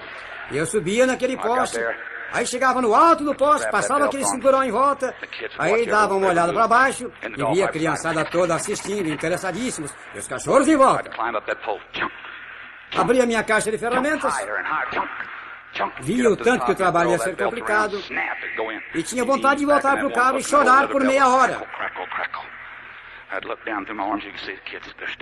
[0.51, 1.79] Eu subia naquele poste.
[2.31, 5.15] Aí chegava no alto do poste, passava aquele cinturão em volta.
[5.57, 9.93] Aí dava uma olhada para baixo e via a criançada toda assistindo, interessadíssimos.
[10.13, 11.09] E os cachorros em volta.
[12.95, 14.33] Abria minha caixa de ferramentas.
[16.01, 18.01] Via o tanto que o trabalho ia ser complicado.
[18.93, 21.61] E tinha vontade de voltar para o carro e chorar por meia hora.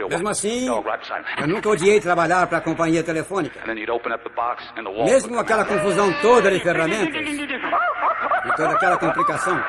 [0.10, 3.60] Mesmo assim, eu nunca odiei trabalhar para a companhia telefônica.
[5.06, 9.64] Mesmo aquela confusão toda de ferramentas e toda aquela complicação.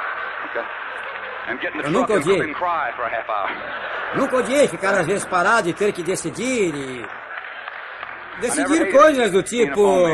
[1.84, 2.54] Eu nunca odiei.
[4.16, 7.06] Nunca odiei ficar às vezes parado e ter que decidir e...
[8.40, 10.06] Decidir coisas do tipo...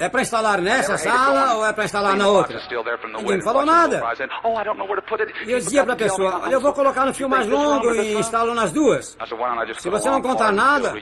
[0.00, 2.58] É para instalar nessa sala ou é para instalar na outra?
[3.18, 4.02] Ninguém me falou nada.
[4.42, 4.60] Oh,
[5.46, 8.14] e eu dizia para a pessoa, olha, eu vou colocar no fio mais longo e
[8.14, 9.16] instalo nas duas.
[9.78, 10.92] Se você não contar nada,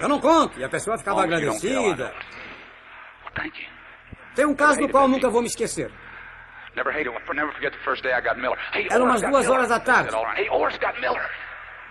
[0.00, 0.58] eu não conto.
[0.58, 2.12] E a pessoa ficava agradecida.
[4.34, 5.90] Tem um caso do qual nunca vou me esquecer.
[8.90, 10.10] Era umas duas horas da tarde.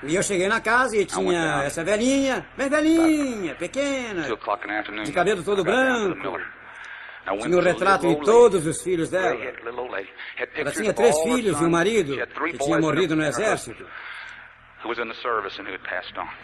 [0.03, 4.27] E eu cheguei na casa e tinha essa velhinha, bem velhinha, pequena,
[5.03, 6.17] de cabelo todo branco.
[7.41, 9.37] Tinha o retrato de todos os filhos dela.
[10.55, 12.15] Ela tinha três filhos e um marido
[12.49, 13.85] que tinha morrido no exército.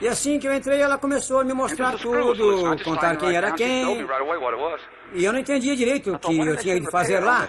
[0.02, 4.06] E assim que eu entrei, ela começou a me mostrar tudo, contar quem era quem.
[5.14, 7.48] E eu não entendia direito o que eu tinha ido fazer lá,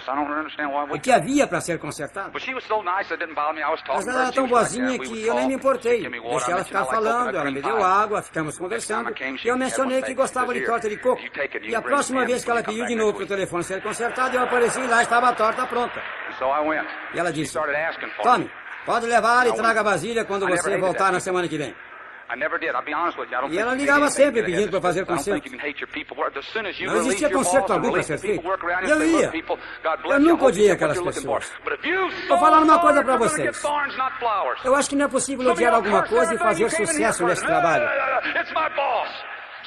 [0.89, 2.31] o que havia para ser consertado.
[2.33, 6.07] Mas ela era tão boazinha que eu nem me importei.
[6.07, 9.11] Deixei ela ficar falando, ela me deu água, ficamos conversando,
[9.43, 11.21] e eu mencionei que gostava de torta de coco.
[11.63, 14.43] E a próxima vez que ela pediu de novo para o telefone ser consertado, eu
[14.43, 16.01] apareci e lá estava a torta pronta.
[17.13, 17.53] E ela disse,
[18.23, 18.49] Tome,
[18.87, 21.75] Pode levar e traga a vasilha quando você voltar na semana que vem.
[23.49, 25.49] E ela ligava sempre pedindo para fazer concerto.
[26.85, 28.43] Não existia concerto algum para ser feito.
[28.85, 29.31] E eu ia.
[30.09, 31.51] Eu nunca odiei aquelas pessoas.
[32.29, 33.61] Vou falar uma coisa para vocês.
[34.63, 37.89] Eu acho que não é possível odiar alguma coisa e fazer sucesso nesse trabalho.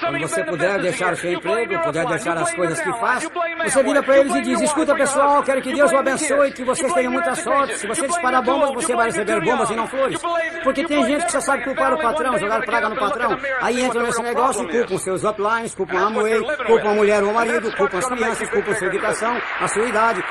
[0.01, 3.29] Quando você puder deixar o seu emprego, puder deixar as coisas que faz,
[3.65, 6.93] você vira para eles e diz: Escuta, pessoal, quero que Deus o abençoe, que vocês
[6.93, 7.79] tenham muita sorte.
[7.79, 10.21] Se você disparar bombas, você vai receber bombas e não flores.
[10.65, 13.39] Porque tem gente que só sabe culpar o patrão, jogar praga no patrão.
[13.61, 17.31] Aí entra nesse negócio e culpam seus uplines, culpam a Amway, culpam a mulher ou
[17.31, 20.25] o marido, culpam as crianças, culpam a sua educação, a sua idade.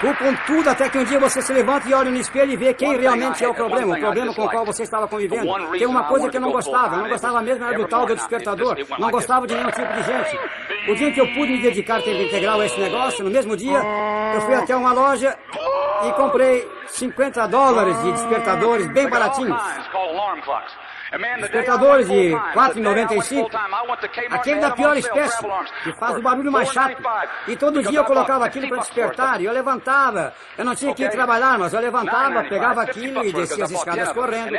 [0.00, 2.74] Culpam tudo até que um dia você se levanta e olha no espelho e vê
[2.74, 5.46] quem realmente é o problema, o problema com o qual você estava convivendo.
[5.70, 8.14] Tem uma coisa que eu não gostava, eu não gostava mesmo era do tal do
[8.14, 10.38] despertador, não gostava de nenhum tipo de gente.
[10.90, 13.80] O dia que eu pude me dedicar tempo integral a esse negócio, no mesmo dia,
[14.34, 15.36] eu fui até uma loja
[16.06, 19.60] e comprei 50 dólares de despertadores bem baratinhos.
[21.40, 23.50] Despertadores de 4,95.
[24.30, 25.46] Aquele da pior espécie,
[25.84, 27.02] que faz o barulho mais chato.
[27.46, 30.32] E todo dia eu colocava aquilo para despertar, e eu levantava.
[30.58, 34.12] Eu não tinha que ir trabalhar, mas eu levantava, pegava aquilo e descia as escadas
[34.12, 34.56] correndo.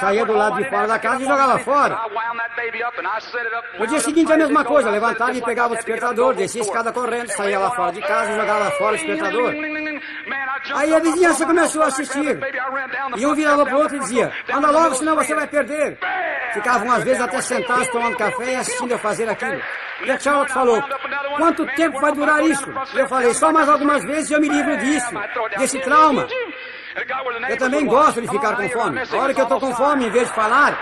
[0.00, 2.00] Saía do lado de fora da casa e jogava fora.
[3.78, 7.28] No dia seguinte a mesma coisa, levantava e pegava o despertador, descia a escada correndo,
[7.30, 9.54] saía lá fora de casa e jogava fora o despertador.
[10.74, 12.38] Aí a vizinhança começou a assistir.
[13.16, 15.98] E um virava pro outro e dizia, anda logo, senão você vai perder.
[16.52, 19.60] Ficavam às vezes até sentados tomando café e assistindo eu fazer aquilo.
[20.04, 20.82] E a Charlotte falou,
[21.36, 22.64] quanto tempo vai durar isso?
[22.94, 25.10] E eu falei, só mais algumas vezes eu me livro disso,
[25.58, 26.26] desse trauma.
[27.48, 29.00] Eu também gosto de ficar com fome.
[29.00, 30.78] A hora que eu estou com fome, em vez de falar,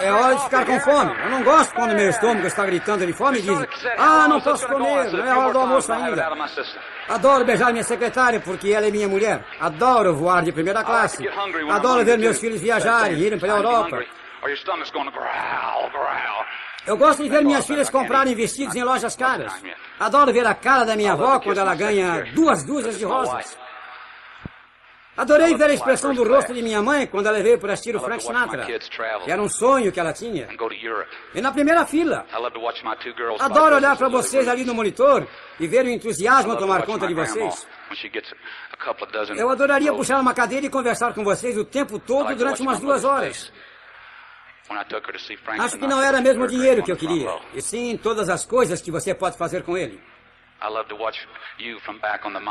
[0.00, 1.12] é hora de ficar com fome.
[1.24, 3.58] Eu não gosto quando meu estômago está gritando de fome e diz,
[3.98, 6.28] ah, não posso comer, não é hora do almoço ainda.
[7.08, 9.44] Adoro beijar minha secretária porque ela é minha mulher.
[9.60, 11.26] Adoro voar de primeira classe.
[11.70, 14.04] Adoro ver meus filhos viajarem, irem para a Europa.
[16.86, 19.54] Eu gosto de ver minhas filhas comprarem vestidos em lojas caras.
[19.98, 23.56] Adoro ver a cara da minha avó quando ela ganha duas dúzias de rosas.
[25.16, 28.00] Adorei ver a expressão do rosto de minha mãe quando ela veio para assistir o
[28.00, 28.66] Frank Sinatra.
[29.26, 30.48] Era um sonho que ela tinha.
[31.34, 32.26] E na primeira fila.
[33.38, 35.26] Adoro olhar para vocês ali no monitor
[35.60, 37.66] e ver o entusiasmo tomar conta de vocês.
[39.36, 43.04] Eu adoraria puxar uma cadeira e conversar com vocês o tempo todo durante umas duas
[43.04, 43.52] horas.
[45.60, 48.80] Acho que não era mesmo o dinheiro que eu queria, e sim todas as coisas
[48.80, 50.00] que você pode fazer com ele.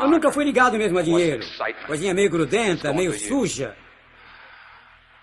[0.04, 1.42] Eu nunca fui ligado mesmo a dinheiro.
[1.86, 3.76] Coisinha meio grudenta, meio suja.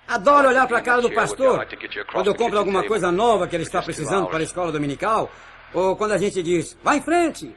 [0.07, 1.65] Adoro olhar para a cara do pastor
[2.11, 5.31] quando eu compro alguma coisa nova que ele está precisando para a escola dominical.
[5.73, 7.55] Ou quando a gente diz, vá em frente.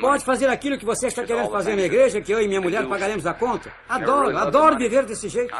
[0.00, 2.86] Pode fazer aquilo que você está querendo fazer na igreja, que eu e minha mulher
[2.86, 3.72] pagaremos a conta.
[3.88, 5.52] Adoro, adoro viver desse jeito.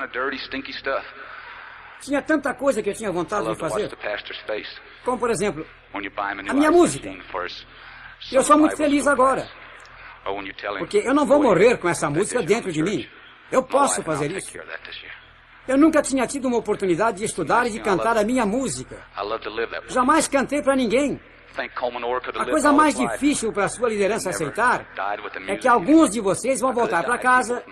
[2.00, 3.90] Tinha tanta coisa que eu tinha vontade de fazer.
[5.04, 5.66] Como, por exemplo,
[6.48, 7.10] a minha música.
[8.32, 9.48] Eu sou muito feliz agora.
[10.78, 13.08] Porque eu não vou morrer com essa música dentro de mim.
[13.50, 14.50] Eu posso fazer isso.
[15.68, 19.04] Eu nunca tinha tido uma oportunidade de estudar e de cantar a minha música.
[19.88, 21.20] Jamais cantei para ninguém.
[22.38, 24.86] A coisa mais difícil para a sua liderança aceitar
[25.46, 27.64] é que alguns de vocês vão voltar para casa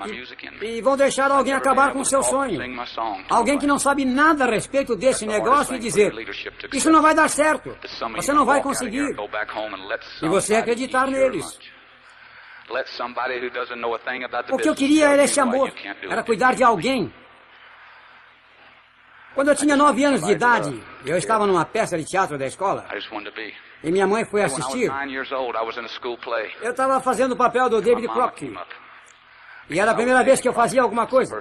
[0.63, 2.61] e, e, vão deixar alguém acabar com o seu sonho.
[3.29, 6.13] Alguém que não sabe nada a respeito desse negócio e dizer:
[6.73, 7.77] Isso não vai dar certo.
[8.17, 9.15] Você não vai conseguir.
[10.23, 11.59] E você acreditar neles.
[14.51, 15.71] O que eu queria era esse amor,
[16.09, 17.13] era cuidar de alguém.
[19.35, 22.87] Quando eu tinha nove anos de idade, eu estava numa peça de teatro da escola.
[23.85, 24.91] E minha mãe foi assistir.
[26.63, 28.59] Eu estava fazendo o papel do David Crockett.
[29.69, 31.39] E era a primeira vez que eu fazia alguma coisa.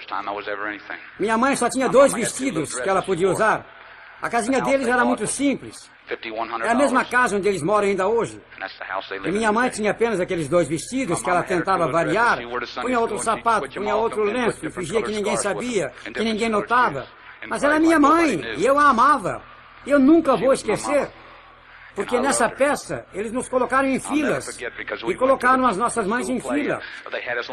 [1.17, 3.65] Minha mãe só tinha dois vestidos que ela podia usar.
[4.21, 5.89] A casinha deles era muito simples.
[6.63, 8.41] É a mesma casa onde eles moram ainda hoje.
[9.23, 12.39] E minha mãe tinha apenas aqueles dois vestidos que ela tentava variar.
[12.81, 17.07] Punha outro sapato, punha outro lenço, fingia que ninguém sabia, que ninguém notava.
[17.47, 19.41] Mas ela é minha mãe e eu a amava.
[19.85, 21.09] Eu nunca vou esquecer.
[21.95, 24.59] Porque nessa peça, eles nos colocaram em filas
[25.07, 26.81] e colocaram as nossas mães em fila.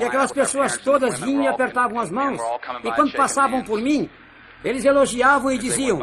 [0.01, 2.41] E aquelas pessoas todas vinham e apertavam as mãos.
[2.85, 4.09] E quando passavam por mim,
[4.65, 6.03] eles elogiavam e diziam: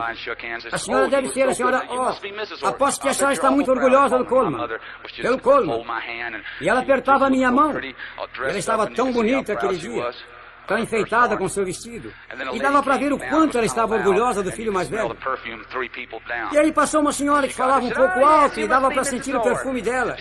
[0.71, 4.25] A senhora deve ser a senhora Oh, aposto que a senhora está muito orgulhosa do
[4.25, 4.67] Coleman,
[5.21, 5.83] pelo Coleman.
[6.61, 7.73] E ela apertava a minha mão.
[8.39, 10.11] Ela estava tão bonita aquele dia
[10.67, 12.13] tão enfeitada com seu vestido.
[12.53, 15.15] E dava para ver o quanto ela estava orgulhosa do filho mais velho.
[16.51, 19.41] E aí passou uma senhora que falava um pouco alto e dava para sentir o
[19.41, 20.17] perfume dela.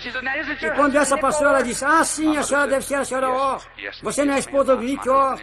[0.61, 3.59] E quando essa passou, ela disse, ah, sim, a senhora deve ser a senhora O.
[4.03, 5.35] Você não é a esposa do Nick O.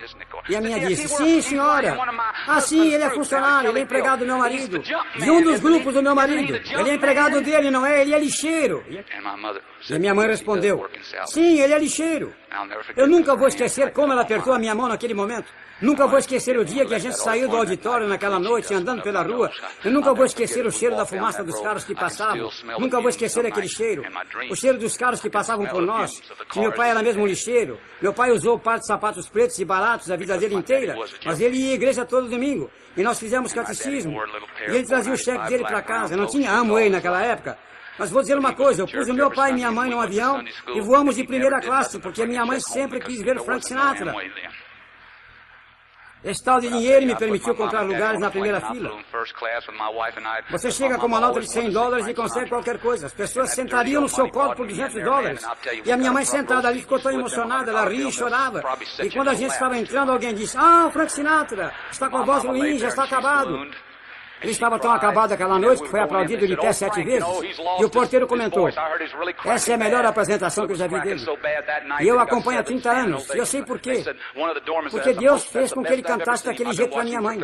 [0.49, 1.99] E a minha disse, sim, senhora.
[2.47, 4.79] Ah, sim, ele é funcionário, ele é empregado do meu marido.
[4.79, 6.55] De um dos grupos do meu marido.
[6.55, 8.01] Ele é empregado dele, não é?
[8.01, 8.83] Ele é lixeiro.
[8.89, 10.89] E a minha mãe respondeu,
[11.27, 12.33] sim, ele é lixeiro.
[12.97, 15.47] Eu nunca vou esquecer como ela apertou a minha mão naquele momento.
[15.81, 19.23] Nunca vou esquecer o dia que a gente saiu do auditório naquela noite andando pela
[19.23, 19.51] rua.
[19.85, 22.49] Eu nunca vou esquecer o cheiro da fumaça dos carros que passavam.
[22.79, 24.05] Nunca vou esquecer aquele cheiro.
[24.51, 26.21] O cheiro dos carros que passavam por nós.
[26.51, 27.79] Que meu pai era mesmo um lixeiro.
[28.01, 30.97] Meu pai usou par de sapatos pretos e baratos a vida dele inteira.
[31.25, 32.71] Mas ele ia à igreja todo domingo.
[32.97, 34.17] E nós fizemos catecismo.
[34.69, 36.17] E ele trazia o cheque dele para casa.
[36.17, 37.59] Não tinha Amway naquela época.
[37.99, 40.43] Mas vou dizer uma coisa, eu pus o meu pai e minha mãe num avião
[40.75, 44.15] e voamos de primeira classe, porque minha mãe sempre quis ver Frank Sinatra.
[46.25, 48.99] Esse tal de dinheiro me permitiu comprar lugares na primeira fila.
[50.51, 53.07] Você chega com uma nota de 100 dólares e consegue qualquer coisa.
[53.07, 55.47] As pessoas sentariam no seu colo por 200 dólares.
[55.85, 58.63] E a minha mãe sentada ali ficou tão emocionada, ela ria e chorava.
[59.03, 62.43] E quando a gente estava entrando, alguém disse, ah, Frank Sinatra, está com a voz
[62.43, 63.69] ruim, já está acabado.
[64.43, 67.27] Ele estava tão acabado aquela noite que foi aplaudido de pé sete vezes.
[67.81, 68.69] E o porteiro comentou:
[69.45, 71.25] Essa é a melhor apresentação que eu já vi dele.
[72.01, 73.29] E eu acompanho há 30 anos.
[73.35, 74.05] E eu sei por quê.
[74.91, 77.39] Porque Deus fez com que ele cantasse daquele jeito para minha mãe.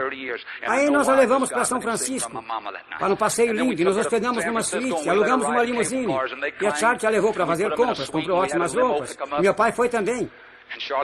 [0.66, 2.44] Aí nós a levamos para São Francisco,
[2.98, 6.14] para um passeio lindo, e nos hospedamos numa suíte, alugamos uma limusine.
[6.60, 9.16] E a Charlie a levou para fazer compras, comprou ótimas roupas.
[9.38, 10.30] E meu pai foi também.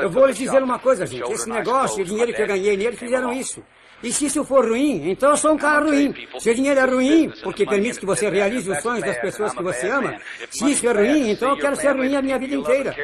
[0.01, 1.31] Eu vou lhes dizer uma coisa, gente.
[1.33, 3.63] Esse negócio, o dinheiro que eu ganhei nele, fizeram isso.
[4.03, 6.15] E se isso for ruim, então eu sou um cara ruim.
[6.39, 9.63] Se o dinheiro é ruim, porque permite que você realize os sonhos das pessoas que
[9.63, 10.17] você ama,
[10.51, 12.95] se isso é ruim, então eu quero ser ruim a minha vida inteira.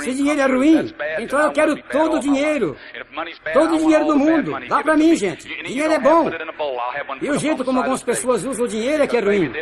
[0.00, 2.76] Se dinheiro é ruim, então eu quero todo o dinheiro.
[3.52, 4.58] Todo o dinheiro do mundo.
[4.68, 5.46] Dá pra mim, gente.
[5.64, 6.30] Dinheiro é bom.
[7.20, 9.52] E o jeito como algumas pessoas usam o dinheiro é que é ruim.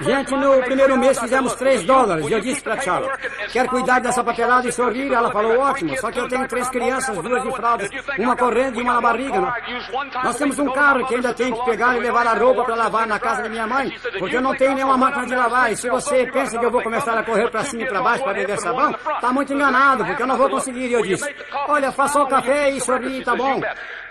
[0.00, 2.28] Gente, no primeiro mês fizemos 3 dólares.
[2.28, 3.18] E eu disse para Charlotte,
[3.52, 5.12] quer cuidar dessa papelada e sorrir?
[5.12, 8.82] Ela falou, ótimo, só que eu tenho três crianças, duas de fraldas, uma correndo e
[8.82, 9.54] uma na barriga.
[10.24, 13.06] Nós temos um carro que ainda tem que pegar e levar a roupa para lavar
[13.06, 15.72] na casa da minha mãe, porque eu não tenho nenhuma máquina de lavar.
[15.72, 18.24] E se você pensa que eu vou começar a correr para cima e para baixo
[18.24, 20.88] para beber sabão, tá muito enganado, porque eu não vou conseguir.
[20.88, 21.34] E eu disse,
[21.68, 23.60] olha, faça o café e sorri, tá bom.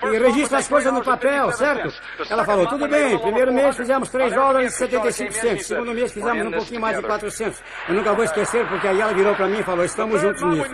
[0.01, 1.93] E registra as coisas no papel, certo?
[2.29, 5.67] Ela falou, tudo bem, primeiro mês fizemos 3 dólares e 75 centos.
[5.67, 7.63] Segundo mês fizemos um pouquinho mais de 400.
[7.87, 10.71] Eu nunca vou esquecer, porque aí ela virou para mim e falou, estamos juntos nisso.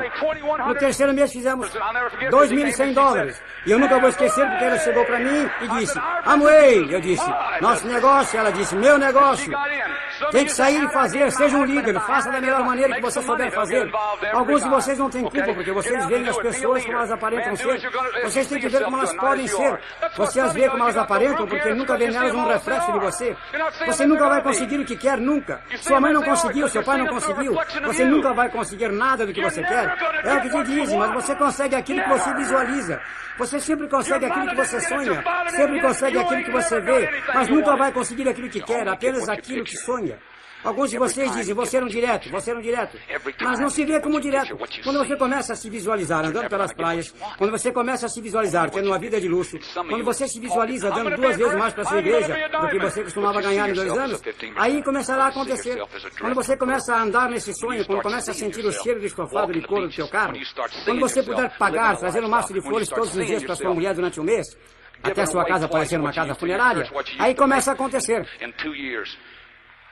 [0.68, 3.42] No terceiro mês fizemos 2.100 dólares.
[3.66, 6.94] E eu nunca vou esquecer, porque ela chegou para mim e disse, Amway.
[6.94, 7.26] Eu disse,
[7.62, 8.40] nosso negócio.
[8.40, 9.52] Ela disse, meu negócio.
[10.32, 13.52] Tem que sair e fazer, seja um líder, faça da melhor maneira que você souber
[13.52, 13.92] fazer.
[14.34, 17.82] Alguns de vocês não têm culpa, porque vocês veem as pessoas como elas aparentam ser.
[18.24, 19.80] Vocês têm que ver como elas podem ser.
[20.18, 23.36] Você as vê como elas aparentam, porque nunca vê nelas um reflexo de você.
[23.86, 25.62] Você nunca vai conseguir o que quer, nunca.
[25.82, 27.56] Sua mãe não conseguiu, seu pai não conseguiu.
[27.86, 29.98] Você nunca vai conseguir nada do que você quer.
[30.24, 33.02] É o que te dizem, mas você consegue aquilo que você visualiza.
[33.38, 37.76] Você sempre consegue aquilo que você sonha, sempre consegue aquilo que você vê, mas nunca
[37.76, 40.18] vai conseguir aquilo que quer, apenas aquilo que sonha.
[40.66, 42.98] Alguns de vocês dizem, você era um direto, você era um direto.
[43.40, 44.58] Mas não se vê como direto.
[44.84, 48.72] Quando você começa a se visualizar andando pelas praias, quando você começa a se visualizar
[48.72, 51.86] tendo uma vida de luxo, quando você se visualiza dando duas vezes mais para a
[51.86, 54.22] sua igreja do que você costumava ganhar em dois anos,
[54.56, 55.78] aí começará a acontecer.
[56.20, 59.54] Quando você começa a andar nesse sonho, quando começa a sentir o cheiro de estofado
[59.54, 60.34] de couro do seu carro,
[60.84, 63.94] quando você puder pagar, trazer um maço de flores todos os dias para sua mulher
[63.94, 64.58] durante um mês,
[65.04, 66.90] até sua casa parecer uma casa funerária,
[67.20, 68.28] aí começa a acontecer.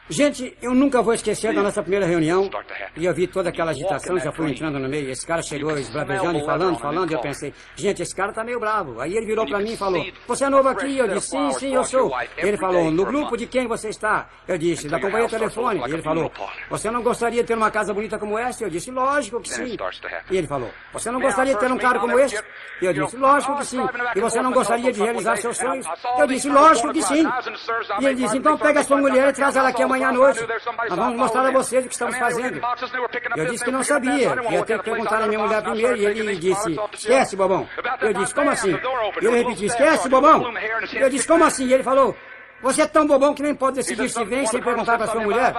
[0.10, 2.49] Gente, eu nunca vou esquecer da nossa primeira reunião.
[2.97, 5.10] E eu vi toda aquela agitação, já fui entrando no meio.
[5.10, 7.12] Esse cara chegou esbravejando e falando, falando.
[7.12, 8.99] E eu pensei, gente, esse cara tá meio bravo.
[8.99, 10.97] Aí ele virou para mim e falou: Você é novo aqui?
[10.97, 12.12] Eu disse: Sim, sim, eu sou.
[12.36, 14.28] Ele falou: No grupo de quem você está?
[14.45, 15.88] Eu disse: Da companhia telefônica.
[15.89, 16.32] E ele falou:
[16.70, 18.66] Você não gostaria de ter uma casa bonita como essa?
[18.66, 19.78] Eu disse: Lógico que sim.
[20.30, 22.43] E ele falou: Você não gostaria de ter um carro como este?
[22.82, 23.88] Eu disse: Lógico que sim.
[24.16, 25.86] E você não gostaria de realizar seus sonhos?
[26.20, 27.26] Eu disse: Lógico que sim.
[28.01, 30.12] E ele disse: Então pega a sua mulher e traz ela aqui amanhã amanhã à
[30.12, 30.39] noite.
[30.89, 32.62] Nós vamos mostrar a vocês o que estamos fazendo.
[33.36, 36.06] Eu disse que não sabia, que ia ter que perguntar à minha mulher primeiro, e
[36.06, 37.68] ele disse, esquece, bobão.
[38.02, 38.80] Eu disse, como assim?
[39.22, 40.54] E ele repetiu, esquece, bobão.
[40.94, 41.68] Eu disse, como assim?
[41.68, 42.16] E ele falou,
[42.62, 45.54] você é tão bobão que nem pode decidir se vem sem perguntar para sua mulher.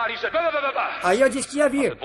[1.02, 1.96] Aí eu disse que ia vir.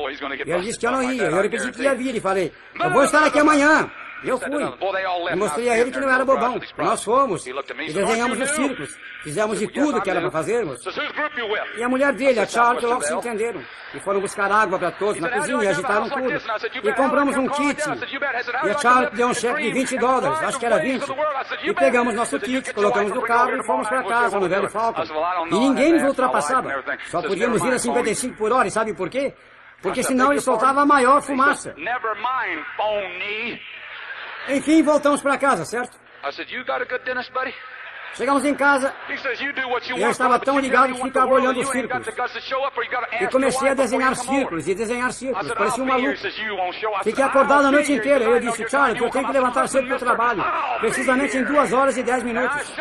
[0.46, 1.24] Ele disse que eu não ia.
[1.24, 3.90] Eu repeti que ia vir e falei, eu vou estar aqui amanhã.
[4.24, 5.32] Eu fui.
[5.32, 6.60] E mostrei a ele que não era bobão.
[6.78, 7.46] Nós fomos.
[7.46, 7.54] E
[7.94, 8.98] desenhamos os círculos.
[9.24, 10.82] Fizemos de tudo que era para fazermos.
[11.78, 13.62] E a mulher dele, a Charlotte, logo se entenderam.
[13.94, 16.32] E foram buscar água para todos na cozinha e agitaram tudo.
[16.84, 17.82] E compramos um kit.
[18.64, 21.06] E a Charlotte deu um cheque de 20 dólares, acho que era 20.
[21.64, 25.04] E pegamos nosso kit, colocamos no carro e fomos para casa, no velho Falcon.
[25.50, 26.84] E ninguém nos ultrapassava.
[27.08, 29.34] Só podíamos ir a 55 por hora, e sabe por quê?
[29.82, 31.74] Porque senão ele soltava a maior fumaça.
[34.50, 35.98] Enfim, voltamos para casa, certo?
[38.16, 38.94] Chegamos em casa
[39.96, 42.08] e eu estava tão ligado que ficava olhando os círculos.
[43.22, 45.54] E comecei a desenhar círculos e desenhar círculos.
[45.54, 46.18] Parecia um maluco.
[47.04, 48.26] Fiquei acordado a noite inteira.
[48.26, 50.44] Eu disse, Charlie, eu tenho que levantar cedo para o trabalho.
[50.80, 52.74] Precisamente em duas horas e dez minutos.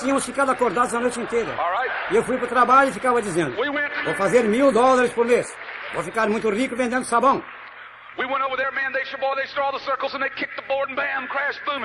[0.00, 1.54] Tínhamos ficado acordados a noite inteira.
[2.10, 3.56] E eu fui para o trabalho e ficava dizendo,
[4.04, 5.52] vou fazer mil dólares por mês.
[5.92, 7.42] Vou ficar muito rico vendendo sabão.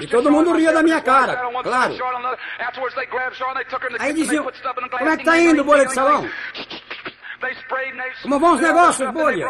[0.01, 1.33] E todo mundo ria da minha cara,
[1.69, 1.93] claro.
[4.01, 4.43] Aí diziam,
[4.99, 6.29] como é que tá indo o bolha de salão?
[8.21, 9.45] Como vão os negócios, bolha?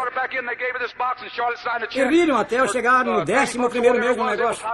[1.94, 4.64] E riram até eu chegar no décimo primeiro mês do negócio.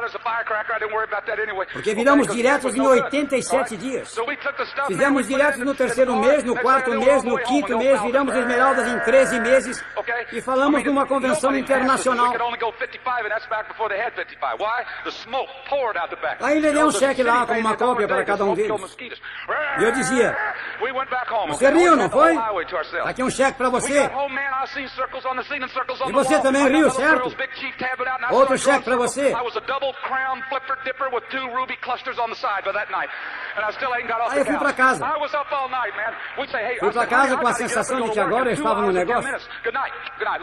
[1.72, 4.16] Porque viramos diretos em 87 dias.
[4.86, 9.40] Fizemos diretos no terceiro mês, no quarto mês, no quinto mês, viramos esmeraldas em 13
[9.40, 9.84] meses
[10.32, 12.32] e falamos numa convenção internacional.
[16.40, 18.96] Aí ele deu um cheque lá com uma cópia para cada um deles.
[19.78, 20.36] E eu dizia,
[21.48, 22.34] você riu, não foi?
[23.10, 24.08] Aqui é um cheque para você.
[26.06, 27.36] E você também riu, certo?
[28.30, 29.34] Outro cheque para você.
[34.30, 35.04] Aí eu fui para casa.
[36.78, 39.30] Fui para casa com a sensação de que agora eu estava no negócio.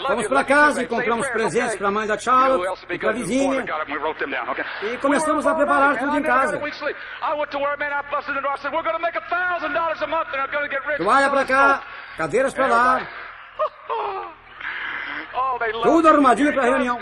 [0.08, 3.66] Fomos para casa e compramos presentes para a mãe da Charlotte e para a vizinha.
[4.84, 6.60] E começamos a preparar tudo em casa.
[10.98, 11.82] Toalha para cá,
[12.18, 13.08] cadeiras para lá.
[15.84, 17.00] Tudo arrumadinho para a reunião.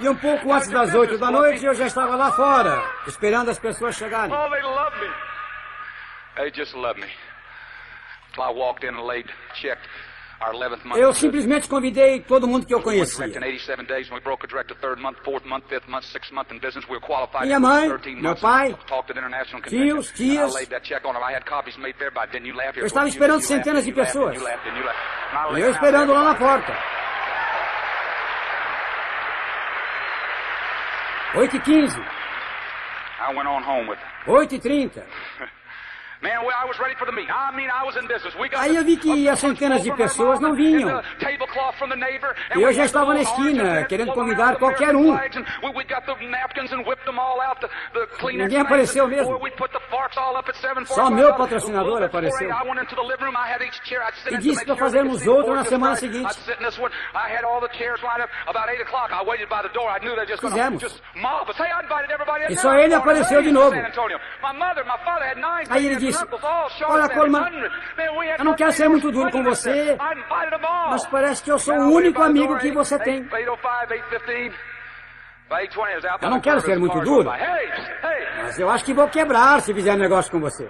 [0.00, 3.58] E um pouco antes das oito da noite eu já estava lá fora, esperando as
[3.58, 4.34] pessoas chegarem.
[6.36, 7.06] They just love me.
[8.36, 9.88] I walked in late, checked.
[10.98, 13.26] Eu simplesmente convidei todo mundo que eu conhecia.
[17.46, 17.88] Minha mãe,
[18.22, 18.76] meu pai,
[19.70, 20.52] tios, tias.
[22.80, 24.36] Eu estava esperando centenas de pessoas.
[25.58, 26.72] Eu esperando lá na porta.
[31.36, 32.00] 8 e 15.
[34.26, 35.06] 8 e 30.
[38.56, 41.02] Aí eu vi que as centenas de pessoas não vinham.
[42.56, 45.14] E eu já estava na esquina, querendo convidar qualquer um.
[48.32, 49.40] Ninguém apareceu mesmo.
[50.86, 52.48] Só meu patrocinador apareceu.
[54.30, 56.34] E disse para fazermos outro na semana seguinte.
[60.40, 61.02] Fizemos.
[62.48, 63.74] E só ele apareceu de novo.
[65.70, 66.24] Aí ele disse, disse:
[66.84, 67.50] Olha, Coleman,
[68.38, 69.96] eu não quero ser muito duro com você,
[70.90, 73.26] mas parece que eu sou o único amigo que você tem.
[76.22, 80.30] Eu não quero ser muito duro, mas eu acho que vou quebrar se fizer negócio
[80.30, 80.68] com você.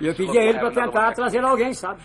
[0.00, 2.02] E eu pedi a ele para tentar trazer alguém, sabe?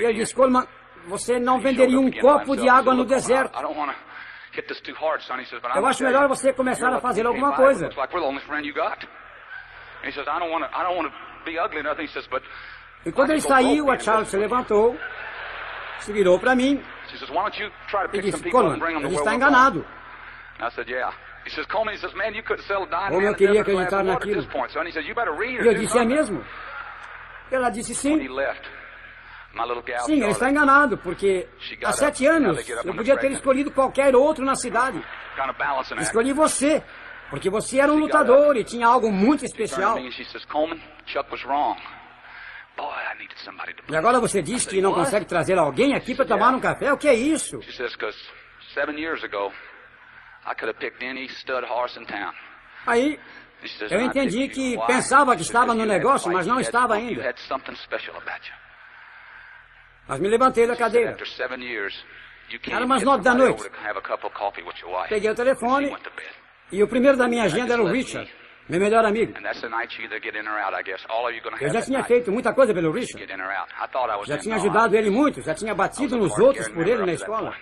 [0.00, 0.66] E ele disse, Coleman,
[1.06, 3.56] você não venderia um copo de água no deserto.
[5.76, 7.88] Eu acho melhor você começar a fazer alguma coisa.
[13.04, 14.98] E quando ele saiu, a Charles se levantou,
[16.00, 16.82] se virou para mim
[18.12, 19.86] e disse, Coleman, ele está enganado.
[23.10, 24.42] Como eu queria acreditar naquilo.
[25.62, 26.44] E eu disse, é mesmo?
[27.50, 28.16] Ela disse sim.
[30.06, 31.48] Sim, ele está enganado, porque
[31.84, 35.02] há sete anos eu podia ter escolhido qualquer outro na cidade.
[36.02, 36.82] Escolhi você,
[37.30, 39.96] porque você era um lutador e tinha algo muito especial.
[43.88, 46.92] E agora você diz que não consegue trazer alguém aqui para tomar um café?
[46.92, 47.58] O que é isso?
[52.86, 53.18] Aí
[53.90, 57.34] eu entendi que pensava que estava no negócio, mas não estava ainda.
[60.08, 61.16] Mas me levantei da cadeira.
[62.70, 63.62] Era umas nove da noite.
[65.08, 65.96] Peguei o telefone
[66.70, 68.32] e o primeiro da minha agenda era o Richard,
[68.68, 69.32] meu melhor amigo.
[71.60, 73.26] Eu já tinha feito muita coisa pelo Richard.
[74.26, 77.54] Já tinha ajudado ele muito, já tinha batido nos outros por ele na escola.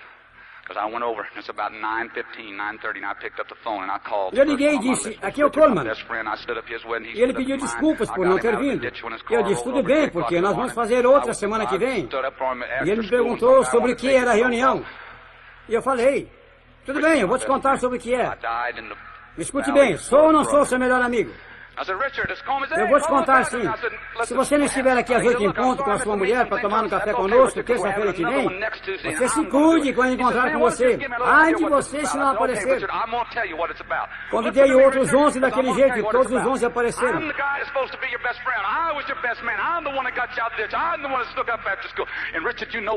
[4.32, 5.85] Eu liguei e disse, aqui é o Coleman.
[7.15, 8.81] E ele pediu desculpas por não ter vindo.
[9.31, 12.09] Eu disse, tudo bem, porque nós vamos fazer outra semana que vem.
[12.86, 14.85] E ele me perguntou sobre o que era a reunião.
[15.69, 16.31] E eu falei,
[16.86, 18.27] tudo bem, eu vou te contar sobre o que é.
[19.36, 21.31] Me escute bem, sou ou não sou seu melhor amigo?
[22.76, 23.62] Eu vou te contar assim.
[24.24, 26.84] Se você não estiver aqui às oito em ponto com a sua mulher para tomar
[26.84, 28.60] um café conosco terça-feira que vem,
[29.02, 30.98] você se cuide quando encontrar com você.
[31.24, 32.86] Ai de você se não aparecer.
[34.30, 37.20] Convidei outros onze daquele jeito e todos os onze apareceram.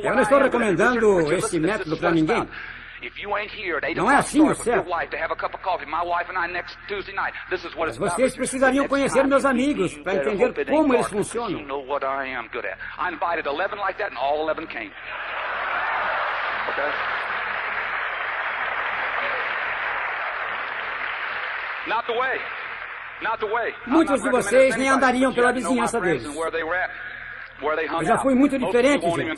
[0.04, 2.48] Eu não estou recomendando esse método para ninguém.
[4.02, 4.90] Não é assim o certo.
[7.98, 11.60] Mas vocês precisariam conhecer meus amigos para entender como eles funcionam.
[23.86, 26.24] Muitos de vocês nem andariam pela vizinhança deles.
[28.00, 29.38] Eu já fui muito diferente, gente.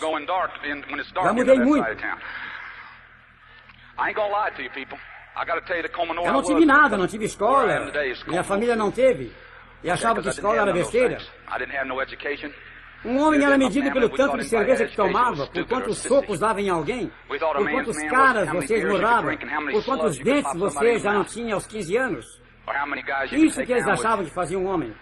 [1.23, 1.85] Já mudei muito.
[6.25, 7.65] Eu não tive nada, não tive escola.
[8.27, 9.31] Minha família não teve.
[9.83, 11.17] E achava que escola era besteira.
[13.05, 16.69] Um homem era medido pelo tanto de cerveja que tomava, por quantos socos dava em
[16.69, 17.09] alguém,
[17.59, 19.37] por quantos caras vocês morravam,
[19.71, 22.41] por quantos dentes você já não tinha aos 15 anos.
[23.37, 24.93] Isso que eles achavam que fazia um homem.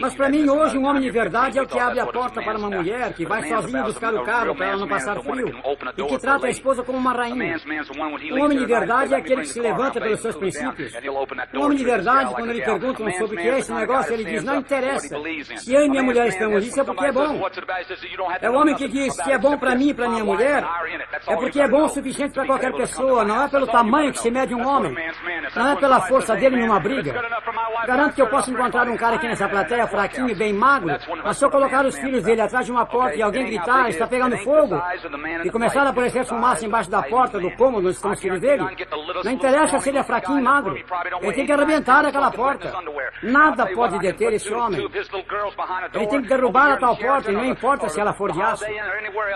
[0.00, 2.56] Mas para mim, hoje, um homem de verdade é o que abre a porta para
[2.56, 5.52] uma mulher, que vai sozinha buscar o carro para ela não passar frio,
[5.96, 7.56] e que trata a esposa como uma rainha.
[8.32, 10.92] Um homem de verdade é aquele que se levanta pelos seus princípios.
[11.54, 14.44] Um homem de verdade, quando lhe perguntam sobre o que é esse negócio, ele diz,
[14.44, 15.16] não interessa.
[15.56, 17.48] Se eu e minha mulher estamos nisso, é porque é bom.
[18.40, 20.64] É o homem que diz, se é bom para mim e para minha mulher,
[21.26, 24.30] é porque é bom o suficiente para qualquer pessoa, não é pelo tamanho que se
[24.30, 24.94] mede um homem,
[25.56, 27.12] não é pela força dele numa briga.
[27.86, 31.36] Garanto que eu posso encontrar um cara aqui nessa plateia fraquinho e bem magro, mas
[31.36, 34.36] se eu colocar os filhos dele atrás de uma porta e alguém gritar, está pegando
[34.38, 34.80] fogo,
[35.44, 38.64] e começar a aparecer fumaça embaixo da porta do cômodo onde estão os filhos dele,
[39.24, 40.76] não interessa se ele é fraquinho e magro,
[41.20, 42.72] ele tem que arrebentar aquela porta.
[43.22, 44.80] Nada pode deter esse homem.
[45.94, 48.64] Ele tem que derrubar a tal porta, e não importa se ela for de aço,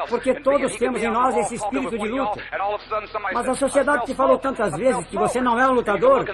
[0.08, 2.40] porque todos temos em nós esse espírito de luta.
[3.32, 6.24] Mas a sociedade te falou tantas vezes que você não é um lutador,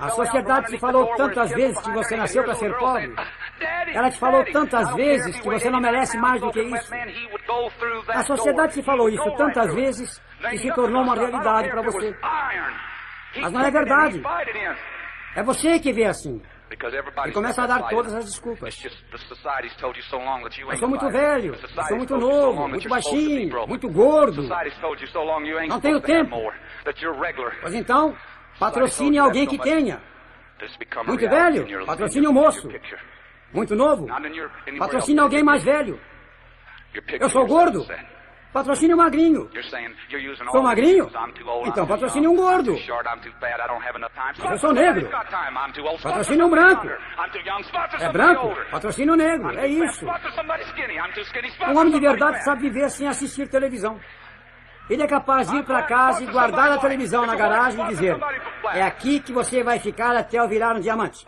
[0.00, 3.01] a sociedade te falou tantas vezes que você nasceu para ser pobre,
[3.94, 6.94] ela te falou tantas vezes que você não merece mais do que isso.
[8.08, 10.20] A sociedade te falou isso tantas vezes
[10.50, 12.16] que se tornou uma realidade para você.
[13.40, 14.22] Mas não é verdade.
[15.34, 16.42] É você que vê assim.
[17.26, 18.82] E começa a dar todas as desculpas.
[20.70, 24.48] Eu sou muito velho, eu sou muito novo, muito baixinho, muito gordo.
[25.68, 26.36] Não tenho tempo.
[27.60, 28.16] Pois então,
[28.58, 30.00] patrocine alguém que tenha.
[31.06, 32.68] Muito velho, patrocine um moço.
[33.52, 34.06] Muito novo,
[34.78, 36.00] patrocine alguém mais velho.
[37.20, 37.86] Eu sou gordo,
[38.52, 39.50] patrocine um magrinho.
[40.50, 41.10] Sou magrinho?
[41.66, 42.76] Então patrocine um gordo.
[44.50, 45.08] Eu sou negro.
[46.02, 46.88] Patrocine um branco.
[47.98, 48.54] É branco?
[48.70, 49.58] Patrocine um negro.
[49.58, 50.06] É isso.
[51.66, 53.98] Um homem de verdade sabe viver sem assistir televisão.
[54.90, 58.16] Ele é capaz de ir para casa e guardar a televisão na garagem e dizer:
[58.74, 61.24] É aqui que você vai ficar até eu virar um diamante.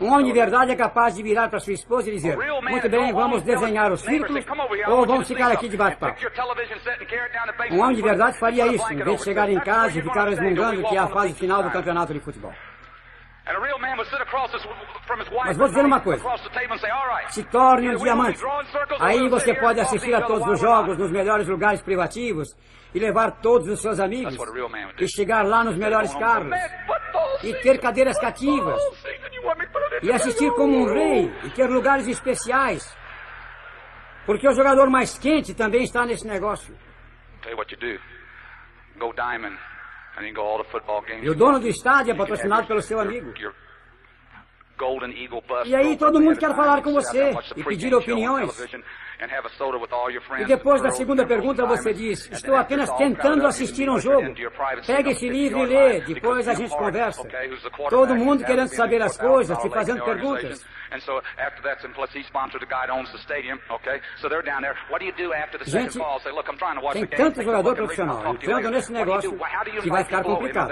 [0.00, 3.12] Um homem de verdade é capaz de virar para sua esposa e dizer: Muito bem,
[3.12, 4.44] vamos desenhar os círculos
[4.86, 6.18] ou vamos ficar aqui de bate-papo.
[7.70, 10.82] Um homem de verdade faria isso, em vez de chegar em casa e ficar resmungando
[10.88, 12.52] que é a fase final do campeonato de futebol.
[15.44, 16.24] Mas vou dizer uma coisa.
[17.28, 18.40] Se torne um diamante.
[19.00, 22.56] Aí você pode assistir a todos os jogos nos melhores lugares privativos
[22.94, 24.36] e levar todos os seus amigos
[24.98, 26.52] e chegar lá nos melhores carros
[27.42, 28.80] e ter cadeiras cativas
[30.02, 32.96] e assistir como um rei e ter lugares especiais.
[34.24, 36.76] Porque o jogador mais quente também está nesse negócio.
[38.98, 39.58] Go Diamond.
[41.22, 43.32] E o dono do estádio é patrocinado pelo seu amigo.
[45.64, 48.50] E aí todo mundo quer falar com você e pedir opiniões.
[50.40, 54.34] E depois da segunda pergunta você diz, estou apenas tentando assistir um jogo.
[54.86, 57.22] Pega esse livro e lê, depois a gente conversa.
[57.88, 60.64] Todo mundo querendo saber as coisas, te fazendo perguntas.
[65.64, 65.98] Gente,
[66.92, 69.32] tem tanto jogador profissional entrando nesse negócio
[69.80, 70.70] que vai ficar complicado.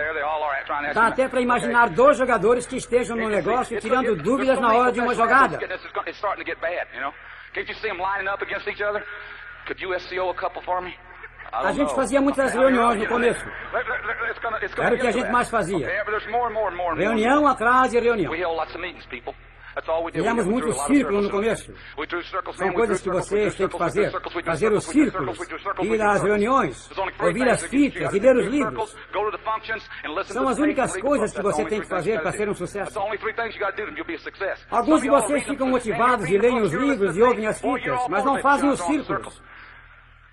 [0.94, 5.00] Dá até para imaginar dois jogadores que estejam no negócio tirando dúvidas na hora de
[5.00, 5.58] uma jogada.
[7.54, 9.04] Can't you see them lining up against each other?
[9.66, 10.94] Could you SEO a couple for me?
[11.52, 13.44] A gente fazia muitas reuniões no começo.
[14.78, 15.84] Era o que a gente mais fazia.
[16.96, 18.32] Reunião atrás de reunião.
[20.12, 21.72] Fizemos muito círculo no começo.
[22.54, 24.10] São coisas que vocês têm que fazer.
[24.44, 25.38] Fazer os círculos,
[25.82, 26.90] ir às reuniões,
[27.20, 28.96] ouvir as fitas e ler os livros.
[30.24, 32.98] São as únicas coisas que você tem que fazer para ser um sucesso.
[34.70, 38.40] Alguns de vocês ficam motivados e leem os livros e ouvem as fitas, mas não
[38.40, 39.42] fazem os círculos.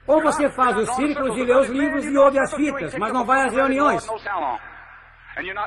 [0.07, 3.25] Ou você faz os círculos e lê os livros e ouve as fitas, mas não
[3.25, 4.07] vai às reuniões.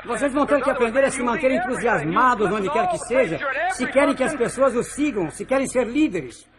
[0.05, 3.39] Vocês vão ter que aprender a se manter entusiasmados onde quer que seja,
[3.71, 6.49] se querem que as pessoas os sigam, se querem ser líderes.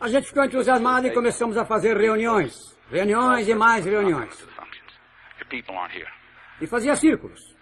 [0.00, 2.76] A gente ficou entusiasmado e começamos a fazer reuniões.
[2.90, 4.46] Reuniões e mais reuniões.
[6.60, 7.52] E fazia círculos.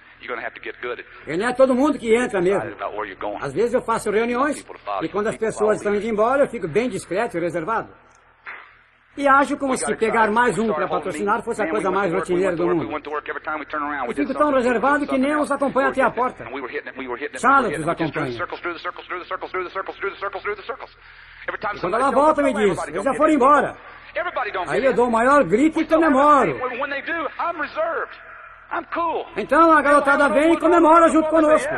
[1.27, 2.77] E não é todo mundo que entra mesmo.
[3.41, 4.65] Às vezes eu faço reuniões
[5.03, 7.93] e quando as pessoas estão indo embora eu fico bem discreto e reservado.
[9.17, 12.63] E ajo como se pegar mais um para patrocinar fosse a coisa mais rotineira do
[12.77, 13.01] mundo.
[14.09, 16.45] E fico tão reservado que nem os acompanha até a porta.
[17.39, 18.27] Charlotte os acompanha.
[21.75, 23.77] E quando ela volta, me diz, eles já foram embora.
[24.69, 26.61] Aí eu dou o maior grito e comemoro.
[29.37, 31.69] Então a garotada vem e comemora junto conosco.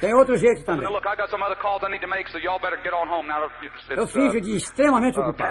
[0.00, 0.86] Tem outro jeito também.
[3.90, 5.50] Eu finjo de extremamente ocupado.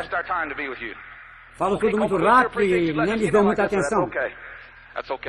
[1.58, 4.10] Falo tudo muito rápido e nem lhes dou muita atenção.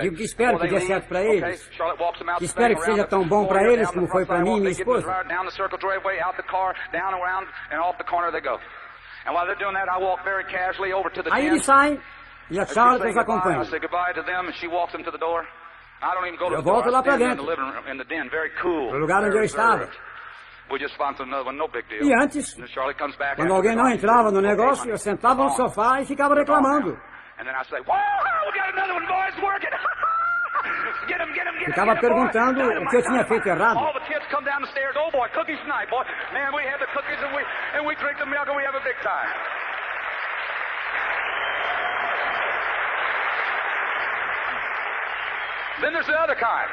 [0.03, 1.69] Digo que espero que dê certo para eles.
[2.39, 5.07] Que espero que seja tão bom para eles como foi para mim e minha esposa.
[11.33, 12.01] Aí eles saem
[12.51, 13.59] e a Charlotte os acompanha.
[16.55, 17.45] Eu volto lá para dentro,
[18.93, 19.89] no lugar onde eu estava.
[22.03, 22.57] E antes,
[23.37, 26.99] quando alguém não entrava no negócio, eu sentava no sofá e ficava reclamando.
[31.67, 33.79] Ficava perguntando o que eu tinha feito errado.
[45.81, 46.71] Then there's the other kind.